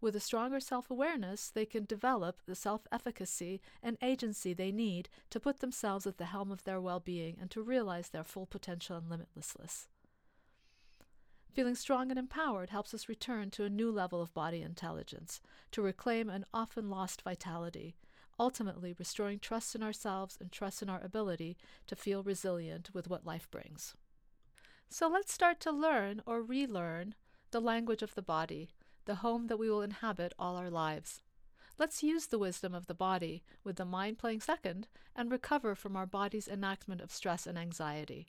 With 0.00 0.14
a 0.14 0.20
stronger 0.20 0.60
self 0.60 0.90
awareness, 0.90 1.50
they 1.50 1.66
can 1.66 1.84
develop 1.84 2.40
the 2.46 2.54
self 2.54 2.86
efficacy 2.92 3.60
and 3.82 3.98
agency 4.00 4.52
they 4.52 4.70
need 4.70 5.08
to 5.30 5.40
put 5.40 5.58
themselves 5.58 6.06
at 6.06 6.18
the 6.18 6.26
helm 6.26 6.52
of 6.52 6.62
their 6.62 6.80
well 6.80 7.00
being 7.00 7.36
and 7.40 7.50
to 7.50 7.62
realize 7.62 8.10
their 8.10 8.22
full 8.22 8.46
potential 8.46 8.96
and 8.96 9.10
limitlessness. 9.10 9.88
Feeling 11.52 11.74
strong 11.74 12.10
and 12.10 12.18
empowered 12.18 12.70
helps 12.70 12.94
us 12.94 13.08
return 13.08 13.50
to 13.50 13.64
a 13.64 13.70
new 13.70 13.90
level 13.90 14.22
of 14.22 14.32
body 14.32 14.62
intelligence, 14.62 15.40
to 15.72 15.82
reclaim 15.82 16.30
an 16.30 16.44
often 16.54 16.88
lost 16.88 17.22
vitality, 17.22 17.96
ultimately 18.38 18.94
restoring 18.98 19.38
trust 19.38 19.74
in 19.74 19.82
ourselves 19.82 20.36
and 20.40 20.52
trust 20.52 20.82
in 20.82 20.88
our 20.88 21.02
ability 21.02 21.56
to 21.86 21.96
feel 21.96 22.22
resilient 22.22 22.90
with 22.92 23.08
what 23.08 23.26
life 23.26 23.50
brings. 23.50 23.94
So 24.88 25.08
let's 25.08 25.32
start 25.32 25.60
to 25.60 25.72
learn 25.72 26.22
or 26.26 26.42
relearn 26.42 27.14
the 27.50 27.60
language 27.60 28.02
of 28.02 28.14
the 28.14 28.22
body 28.22 28.70
the 29.08 29.16
home 29.16 29.46
that 29.46 29.58
we 29.58 29.70
will 29.70 29.80
inhabit 29.80 30.34
all 30.38 30.56
our 30.56 30.68
lives. 30.68 31.22
Let's 31.78 32.02
use 32.02 32.26
the 32.26 32.38
wisdom 32.38 32.74
of 32.74 32.88
the 32.88 32.94
body, 32.94 33.42
with 33.64 33.76
the 33.76 33.86
mind 33.86 34.18
playing 34.18 34.42
second, 34.42 34.86
and 35.16 35.30
recover 35.30 35.74
from 35.74 35.96
our 35.96 36.04
body's 36.04 36.46
enactment 36.46 37.00
of 37.00 37.10
stress 37.10 37.46
and 37.46 37.58
anxiety. 37.58 38.28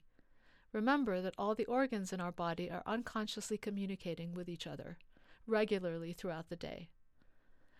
Remember 0.72 1.20
that 1.20 1.34
all 1.36 1.54
the 1.54 1.66
organs 1.66 2.14
in 2.14 2.20
our 2.20 2.32
body 2.32 2.70
are 2.70 2.82
unconsciously 2.86 3.58
communicating 3.58 4.32
with 4.32 4.48
each 4.48 4.66
other, 4.66 4.96
regularly 5.46 6.14
throughout 6.14 6.48
the 6.48 6.56
day. 6.56 6.88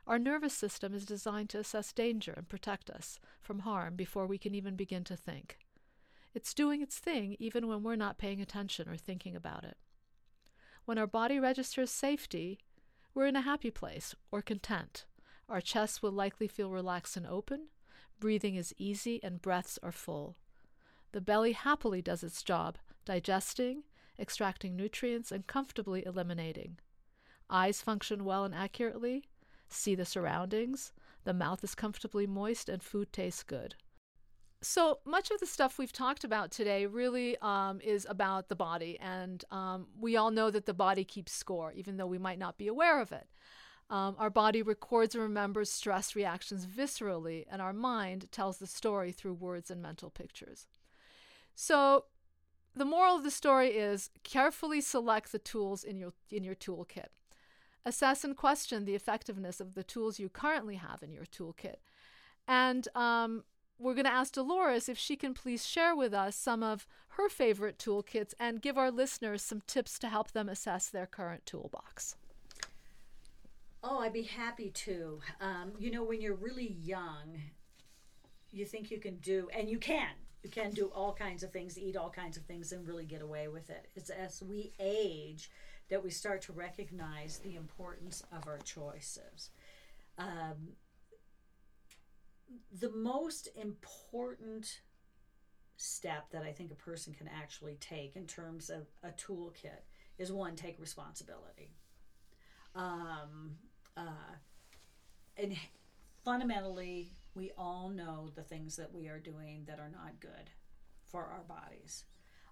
Our 0.06 0.18
nervous 0.18 0.54
system 0.54 0.94
is 0.94 1.04
designed 1.04 1.50
to 1.50 1.58
assess 1.58 1.92
danger 1.92 2.32
and 2.36 2.48
protect 2.48 2.90
us 2.90 3.18
from 3.40 3.60
harm 3.60 3.96
before 3.96 4.26
we 4.26 4.38
can 4.38 4.54
even 4.54 4.74
begin 4.76 5.04
to 5.04 5.16
think. 5.16 5.58
It's 6.34 6.54
doing 6.54 6.82
its 6.82 6.98
thing 6.98 7.36
even 7.38 7.66
when 7.66 7.82
we're 7.82 7.96
not 7.96 8.18
paying 8.18 8.40
attention 8.40 8.88
or 8.88 8.96
thinking 8.96 9.34
about 9.34 9.64
it. 9.64 9.76
When 10.84 10.98
our 10.98 11.06
body 11.06 11.38
registers 11.38 11.90
safety, 11.90 12.58
we're 13.14 13.26
in 13.26 13.36
a 13.36 13.42
happy 13.42 13.70
place 13.70 14.14
or 14.30 14.42
content. 14.42 15.04
Our 15.48 15.60
chests 15.60 16.02
will 16.02 16.12
likely 16.12 16.48
feel 16.48 16.70
relaxed 16.70 17.16
and 17.16 17.26
open. 17.26 17.68
Breathing 18.20 18.54
is 18.54 18.74
easy 18.78 19.20
and 19.22 19.42
breaths 19.42 19.78
are 19.82 19.92
full. 19.92 20.36
The 21.12 21.20
belly 21.20 21.52
happily 21.52 22.02
does 22.02 22.22
its 22.22 22.42
job, 22.42 22.78
digesting, 23.04 23.82
extracting 24.18 24.76
nutrients, 24.76 25.32
and 25.32 25.46
comfortably 25.46 26.04
eliminating. 26.06 26.78
Eyes 27.48 27.82
function 27.82 28.24
well 28.24 28.44
and 28.44 28.54
accurately, 28.54 29.24
see 29.72 29.94
the 29.94 30.04
surroundings, 30.04 30.92
the 31.24 31.34
mouth 31.34 31.62
is 31.64 31.74
comfortably 31.74 32.26
moist, 32.26 32.68
and 32.68 32.82
food 32.82 33.12
tastes 33.12 33.42
good. 33.42 33.74
So 34.62 34.98
much 35.06 35.30
of 35.30 35.40
the 35.40 35.46
stuff 35.46 35.78
we've 35.78 35.92
talked 35.92 36.22
about 36.22 36.50
today 36.50 36.84
really 36.84 37.38
um, 37.38 37.80
is 37.80 38.06
about 38.08 38.48
the 38.48 38.56
body, 38.56 38.98
and 39.00 39.42
um, 39.50 39.86
we 39.98 40.16
all 40.16 40.30
know 40.30 40.50
that 40.50 40.66
the 40.66 40.74
body 40.74 41.04
keeps 41.04 41.32
score, 41.32 41.72
even 41.72 41.96
though 41.96 42.06
we 42.06 42.18
might 42.18 42.38
not 42.38 42.58
be 42.58 42.68
aware 42.68 43.00
of 43.00 43.10
it. 43.10 43.26
Um, 43.88 44.14
our 44.18 44.30
body 44.30 44.62
records 44.62 45.14
and 45.14 45.22
remembers 45.22 45.70
stress 45.70 46.14
reactions 46.14 46.66
viscerally, 46.66 47.44
and 47.50 47.60
our 47.62 47.72
mind 47.72 48.30
tells 48.30 48.58
the 48.58 48.66
story 48.66 49.12
through 49.12 49.34
words 49.34 49.70
and 49.70 49.82
mental 49.82 50.10
pictures. 50.10 50.68
So, 51.54 52.04
the 52.74 52.84
moral 52.84 53.16
of 53.16 53.24
the 53.24 53.30
story 53.30 53.70
is 53.70 54.10
carefully 54.22 54.80
select 54.80 55.32
the 55.32 55.38
tools 55.38 55.82
in 55.82 55.96
your 55.96 56.12
in 56.30 56.44
your 56.44 56.54
toolkit. 56.54 57.08
Assess 57.84 58.24
and 58.24 58.36
question 58.36 58.84
the 58.84 58.94
effectiveness 58.94 59.60
of 59.60 59.74
the 59.74 59.82
tools 59.82 60.18
you 60.18 60.28
currently 60.28 60.76
have 60.76 61.02
in 61.02 61.12
your 61.12 61.24
toolkit, 61.24 61.76
and 62.46 62.86
um, 62.94 63.44
we're 63.78 63.94
going 63.94 64.04
to 64.04 64.12
ask 64.12 64.34
Dolores 64.34 64.88
if 64.88 64.98
she 64.98 65.16
can 65.16 65.32
please 65.32 65.66
share 65.66 65.96
with 65.96 66.12
us 66.12 66.36
some 66.36 66.62
of 66.62 66.86
her 67.14 67.28
favorite 67.30 67.78
toolkits 67.78 68.34
and 68.38 68.60
give 68.60 68.76
our 68.76 68.90
listeners 68.90 69.40
some 69.42 69.62
tips 69.66 69.98
to 70.00 70.08
help 70.08 70.32
them 70.32 70.48
assess 70.48 70.88
their 70.88 71.06
current 71.06 71.46
toolbox. 71.46 72.16
Oh, 73.82 74.00
I'd 74.00 74.12
be 74.12 74.22
happy 74.22 74.70
to. 74.70 75.20
Um, 75.40 75.72
you 75.78 75.90
know, 75.90 76.04
when 76.04 76.20
you're 76.20 76.34
really 76.34 76.76
young, 76.82 77.40
you 78.52 78.66
think 78.66 78.90
you 78.90 79.00
can 79.00 79.16
do, 79.16 79.48
and 79.56 79.70
you 79.70 79.78
can. 79.78 80.10
You 80.42 80.50
can 80.50 80.70
do 80.70 80.90
all 80.94 81.14
kinds 81.14 81.42
of 81.42 81.50
things, 81.50 81.78
eat 81.78 81.96
all 81.96 82.10
kinds 82.10 82.36
of 82.36 82.44
things, 82.44 82.72
and 82.72 82.86
really 82.86 83.04
get 83.06 83.22
away 83.22 83.48
with 83.48 83.70
it. 83.70 83.88
It's 83.96 84.10
as 84.10 84.42
we 84.42 84.72
age 84.78 85.50
that 85.90 86.02
we 86.02 86.10
start 86.10 86.40
to 86.42 86.52
recognize 86.52 87.38
the 87.38 87.56
importance 87.56 88.22
of 88.32 88.46
our 88.46 88.58
choices. 88.58 89.50
Um, 90.18 90.74
the 92.80 92.90
most 92.90 93.48
important 93.56 94.80
step 95.76 96.30
that 96.30 96.42
I 96.42 96.52
think 96.52 96.70
a 96.70 96.76
person 96.76 97.14
can 97.14 97.28
actually 97.28 97.76
take 97.80 98.16
in 98.16 98.26
terms 98.26 98.70
of 98.70 98.86
a 99.02 99.10
toolkit 99.10 99.82
is 100.18 100.30
one, 100.32 100.54
take 100.54 100.78
responsibility. 100.78 101.74
Um, 102.74 103.52
uh, 103.96 104.36
and 105.36 105.56
fundamentally, 106.24 107.12
we 107.34 107.50
all 107.56 107.88
know 107.88 108.30
the 108.34 108.42
things 108.42 108.76
that 108.76 108.92
we 108.92 109.08
are 109.08 109.18
doing 109.18 109.64
that 109.66 109.80
are 109.80 109.90
not 109.90 110.20
good 110.20 110.50
for 111.10 111.24
our 111.24 111.44
bodies. 111.48 112.04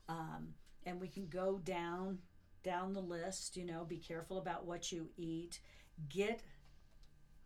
Um, 0.09 0.55
and 0.87 1.01
we 1.01 1.09
can 1.09 1.29
go 1.29 1.59
down 1.59 2.18
down 2.62 2.92
the 2.92 3.00
list, 3.00 3.56
you 3.56 3.64
know, 3.64 3.84
be 3.84 3.98
careful 3.98 4.38
about 4.38 4.66
what 4.66 4.92
you 4.92 5.08
eat, 5.16 5.60
get 6.08 6.42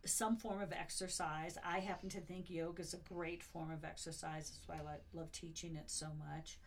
some 0.05 0.37
form 0.37 0.61
of 0.61 0.73
exercise. 0.73 1.57
I 1.65 1.79
happen 1.79 2.09
to 2.11 2.21
think 2.21 2.51
yoga 2.51 2.83
is 2.83 2.95
a 2.95 3.15
great 3.15 3.43
form 3.43 3.71
of 3.71 3.85
exercise. 3.85 4.51
That's 4.51 4.69
why 4.69 4.77
I 4.77 4.97
love 5.17 5.31
teaching 5.33 5.77
it 5.77 5.91
so 5.91 6.09
much. 6.19 6.59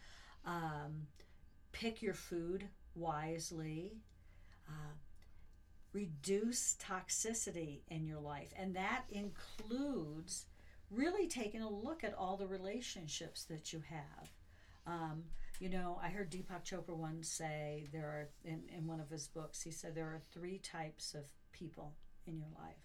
Um, 0.45 1.07
pick 1.71 2.01
your 2.01 2.13
food 2.13 2.65
wisely. 2.95 3.97
Uh, 4.67 4.93
reduce 5.95 6.75
toxicity 6.75 7.79
in 7.87 8.05
your 8.05 8.19
life. 8.19 8.53
And 8.57 8.75
that 8.75 9.03
includes 9.09 10.45
really 10.91 11.27
taking 11.27 11.61
a 11.61 11.69
look 11.69 12.03
at 12.03 12.13
all 12.13 12.37
the 12.37 12.47
relationships 12.47 13.45
that 13.45 13.71
you 13.71 13.81
have. 13.89 14.29
Um, 14.85 15.23
you 15.59 15.69
know, 15.69 15.99
I 16.03 16.09
heard 16.09 16.31
Deepak 16.31 16.63
Chopra 16.65 16.95
once 16.95 17.29
say 17.29 17.87
there 17.91 18.07
are, 18.07 18.29
in, 18.43 18.63
in 18.75 18.87
one 18.87 18.99
of 18.99 19.09
his 19.09 19.27
books, 19.27 19.61
he 19.61 19.71
said 19.71 19.95
there 19.95 20.07
are 20.07 20.21
three 20.31 20.57
types 20.57 21.13
of 21.13 21.25
people 21.51 21.93
in 22.25 22.37
your 22.37 22.49
life. 22.59 22.75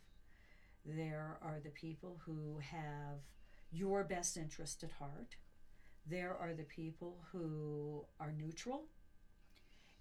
There 0.85 1.39
are 1.43 1.59
the 1.63 1.71
people 1.71 2.21
who 2.25 2.59
have 2.59 3.19
your 3.73 4.05
best 4.05 4.37
interest 4.37 4.83
at 4.83 4.93
heart. 4.93 5.37
There 6.07 6.37
are 6.41 6.55
the 6.55 6.65
people 6.65 7.19
who 7.33 8.05
are 8.19 8.33
neutral. 8.33 8.85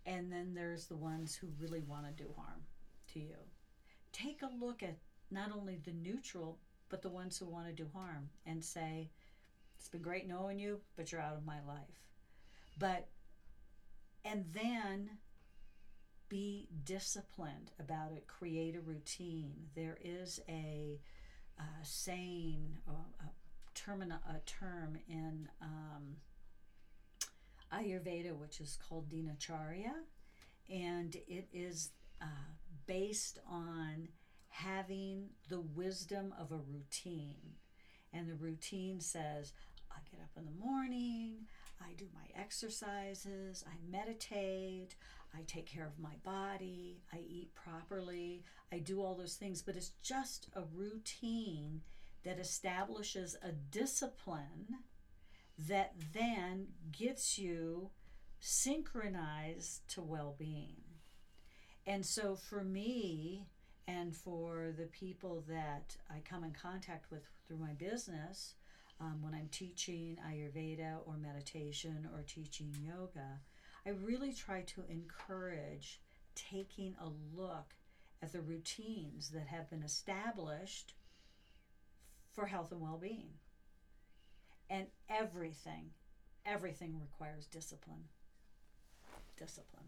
And 0.05 0.31
then 0.31 0.53
there's 0.53 0.87
the 0.87 0.95
ones 0.95 1.35
who 1.35 1.47
really 1.59 1.81
want 1.81 2.05
to 2.05 2.23
do 2.23 2.29
harm 2.35 2.61
to 3.13 3.19
you. 3.19 3.35
Take 4.11 4.41
a 4.41 4.63
look 4.63 4.81
at 4.81 4.97
not 5.29 5.51
only 5.55 5.77
the 5.83 5.91
neutral, 5.91 6.59
but 6.89 7.01
the 7.01 7.09
ones 7.09 7.37
who 7.37 7.45
want 7.45 7.67
to 7.67 7.73
do 7.73 7.87
harm 7.93 8.29
and 8.45 8.63
say, 8.63 9.09
It's 9.77 9.89
been 9.89 10.01
great 10.01 10.27
knowing 10.27 10.57
you, 10.57 10.79
but 10.95 11.11
you're 11.11 11.21
out 11.21 11.35
of 11.35 11.45
my 11.45 11.61
life. 11.67 12.08
But, 12.79 13.09
and 14.25 14.45
then 14.53 15.11
be 16.29 16.69
disciplined 16.83 17.71
about 17.79 18.13
it, 18.13 18.25
create 18.27 18.75
a 18.75 18.81
routine. 18.81 19.67
There 19.75 19.97
is 20.01 20.39
a 20.47 20.99
saying, 21.83 22.77
a, 22.87 23.29
term, 23.73 24.01
a 24.01 24.39
term 24.45 24.97
in 25.07 25.49
um, 25.61 26.17
Ayurveda, 27.73 28.35
which 28.35 28.59
is 28.59 28.77
called 28.87 29.09
Dinacharya, 29.09 29.93
and 30.69 31.15
it 31.27 31.47
is 31.53 31.91
uh, 32.21 32.25
based 32.85 33.39
on 33.49 34.09
having 34.49 35.29
the 35.49 35.61
wisdom 35.61 36.33
of 36.39 36.51
a 36.51 36.57
routine. 36.57 37.55
And 38.11 38.27
the 38.27 38.35
routine 38.35 38.99
says, 38.99 39.53
I 39.91 39.99
get 40.11 40.21
up 40.21 40.31
in 40.37 40.45
the 40.45 40.65
morning, 40.65 41.47
I 41.81 41.93
do 41.97 42.05
my 42.13 42.41
exercises, 42.41 43.63
I 43.67 43.75
meditate, 43.89 44.95
I 45.33 45.41
take 45.47 45.65
care 45.65 45.85
of 45.85 45.99
my 45.99 46.15
body, 46.23 47.01
I 47.13 47.19
eat 47.19 47.53
properly, 47.55 48.43
I 48.71 48.79
do 48.79 49.01
all 49.01 49.15
those 49.15 49.35
things, 49.35 49.61
but 49.61 49.75
it's 49.75 49.93
just 50.01 50.47
a 50.55 50.63
routine 50.73 51.81
that 52.23 52.39
establishes 52.39 53.35
a 53.41 53.51
discipline 53.51 54.67
that 55.57 55.93
then 56.13 56.67
gets 56.91 57.37
you 57.37 57.91
synchronized 58.39 59.87
to 59.89 60.01
well 60.01 60.35
being. 60.37 60.81
And 61.85 62.05
so 62.05 62.35
for 62.35 62.63
me, 62.63 63.47
and 63.87 64.15
for 64.15 64.71
the 64.77 64.85
people 64.85 65.43
that 65.47 65.97
I 66.09 66.19
come 66.19 66.43
in 66.43 66.51
contact 66.51 67.09
with 67.09 67.23
through 67.47 67.57
my 67.57 67.73
business, 67.73 68.53
um, 69.01 69.21
when 69.21 69.33
I'm 69.33 69.49
teaching 69.51 70.17
Ayurveda 70.27 70.97
or 71.05 71.15
meditation 71.17 72.07
or 72.13 72.23
teaching 72.23 72.75
yoga, 72.81 73.39
I 73.85 73.91
really 73.91 74.33
try 74.33 74.61
to 74.61 74.83
encourage 74.89 76.01
taking 76.35 76.95
a 77.01 77.09
look 77.35 77.75
at 78.21 78.33
the 78.33 78.41
routines 78.41 79.29
that 79.29 79.47
have 79.47 79.69
been 79.69 79.83
established 79.83 80.93
for 82.33 82.47
health 82.47 82.71
and 82.71 82.81
well 82.81 82.99
being. 83.01 83.31
And 84.69 84.87
everything, 85.09 85.91
everything 86.45 86.99
requires 86.99 87.45
discipline. 87.47 88.03
Discipline. 89.37 89.85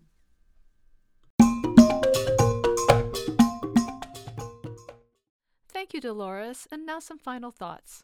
Thank 5.67 5.93
you, 5.93 6.01
Dolores, 6.01 6.67
and 6.71 6.85
now 6.85 6.99
some 6.99 7.17
final 7.17 7.51
thoughts. 7.51 8.03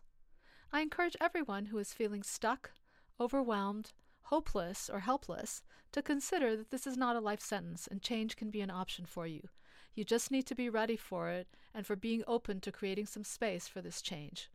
I 0.71 0.81
encourage 0.81 1.15
everyone 1.21 1.67
who 1.67 1.77
is 1.77 1.93
feeling 1.93 2.23
stuck, 2.23 2.71
overwhelmed, 3.19 3.93
hopeless, 4.23 4.89
or 4.91 4.99
helpless 4.99 5.63
to 5.93 6.01
consider 6.01 6.55
that 6.57 6.69
this 6.69 6.85
is 6.85 6.97
not 6.97 7.15
a 7.15 7.21
life 7.21 7.39
sentence 7.39 7.87
and 7.87 8.01
change 8.01 8.35
can 8.35 8.49
be 8.49 8.61
an 8.61 8.69
option 8.69 9.05
for 9.05 9.25
you. 9.25 9.49
You 9.95 10.03
just 10.03 10.29
need 10.29 10.45
to 10.47 10.55
be 10.55 10.69
ready 10.69 10.97
for 10.97 11.29
it 11.29 11.47
and 11.73 11.85
for 11.85 11.95
being 11.95 12.23
open 12.27 12.59
to 12.61 12.71
creating 12.71 13.05
some 13.05 13.23
space 13.23 13.67
for 13.67 13.81
this 13.81 14.01
change. 14.01 14.51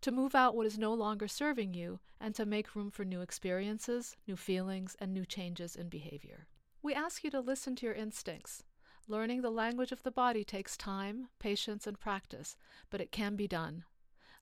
To 0.00 0.10
move 0.10 0.34
out 0.34 0.56
what 0.56 0.66
is 0.66 0.78
no 0.78 0.94
longer 0.94 1.28
serving 1.28 1.74
you 1.74 2.00
and 2.18 2.34
to 2.34 2.46
make 2.46 2.74
room 2.74 2.90
for 2.90 3.04
new 3.04 3.20
experiences, 3.20 4.16
new 4.26 4.36
feelings, 4.36 4.96
and 4.98 5.12
new 5.12 5.26
changes 5.26 5.76
in 5.76 5.90
behavior. 5.90 6.46
We 6.82 6.94
ask 6.94 7.22
you 7.22 7.30
to 7.32 7.40
listen 7.40 7.76
to 7.76 7.86
your 7.86 7.94
instincts. 7.94 8.64
Learning 9.06 9.42
the 9.42 9.50
language 9.50 9.92
of 9.92 10.02
the 10.02 10.10
body 10.10 10.42
takes 10.42 10.76
time, 10.76 11.28
patience, 11.38 11.86
and 11.86 12.00
practice, 12.00 12.56
but 12.88 13.00
it 13.00 13.12
can 13.12 13.36
be 13.36 13.46
done. 13.46 13.84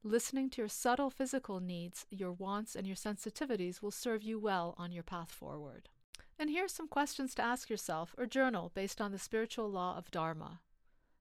Listening 0.08 0.48
to 0.48 0.62
your 0.62 0.70
subtle 0.70 1.10
physical 1.10 1.60
needs, 1.60 2.06
your 2.08 2.32
wants, 2.32 2.74
and 2.74 2.86
your 2.86 2.96
sensitivities 2.96 3.82
will 3.82 3.90
serve 3.90 4.22
you 4.22 4.38
well 4.38 4.74
on 4.78 4.90
your 4.90 5.02
path 5.02 5.30
forward. 5.30 5.90
And 6.38 6.48
here 6.48 6.64
are 6.64 6.68
some 6.68 6.88
questions 6.88 7.34
to 7.34 7.42
ask 7.42 7.68
yourself 7.68 8.14
or 8.16 8.24
journal 8.24 8.72
based 8.74 9.02
on 9.02 9.12
the 9.12 9.18
spiritual 9.18 9.70
law 9.70 9.98
of 9.98 10.10
Dharma 10.10 10.60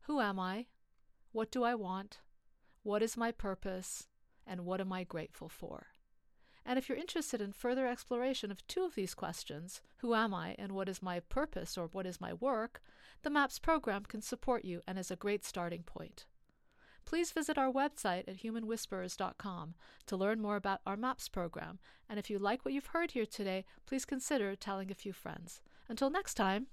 Who 0.03 0.21
am 0.21 0.39
I? 0.39 0.67
What 1.33 1.51
do 1.51 1.65
I 1.65 1.75
want? 1.75 2.19
What 2.83 3.03
is 3.03 3.17
my 3.17 3.33
purpose? 3.33 4.07
And 4.45 4.63
what 4.63 4.79
am 4.79 4.93
I 4.93 5.03
grateful 5.03 5.49
for? 5.49 5.87
And 6.65 6.79
if 6.79 6.87
you're 6.87 6.97
interested 6.97 7.41
in 7.41 7.51
further 7.51 7.87
exploration 7.87 8.51
of 8.51 8.65
two 8.67 8.85
of 8.85 8.95
these 8.95 9.13
questions, 9.13 9.81
who 9.97 10.15
am 10.15 10.33
I 10.33 10.55
and 10.57 10.71
what 10.71 10.87
is 10.87 11.03
my 11.03 11.19
purpose 11.19 11.77
or 11.77 11.87
what 11.87 12.05
is 12.05 12.21
my 12.21 12.31
work, 12.31 12.81
the 13.23 13.29
MAPS 13.29 13.59
program 13.59 14.05
can 14.05 14.21
support 14.21 14.63
you 14.63 14.81
and 14.87 14.97
is 14.97 15.11
a 15.11 15.17
great 15.17 15.43
starting 15.43 15.83
point 15.83 16.25
please 17.07 17.31
visit 17.31 17.57
our 17.57 17.71
website 17.71 18.27
at 18.27 18.43
humanwhisperers.com 18.43 19.75
to 20.07 20.17
learn 20.17 20.41
more 20.41 20.57
about 20.57 20.81
our 20.85 20.97
MAPS 20.97 21.29
program. 21.29 21.79
And 22.09 22.19
if 22.19 22.29
you 22.29 22.37
like 22.37 22.65
what 22.65 22.73
you've 22.73 22.87
heard 22.87 23.11
here 23.11 23.25
today, 23.25 23.63
please 23.85 24.03
consider 24.03 24.57
telling 24.57 24.91
a 24.91 24.95
few 24.95 25.13
friends. 25.13 25.61
Until 25.87 26.09
next 26.09 26.33
time. 26.33 26.67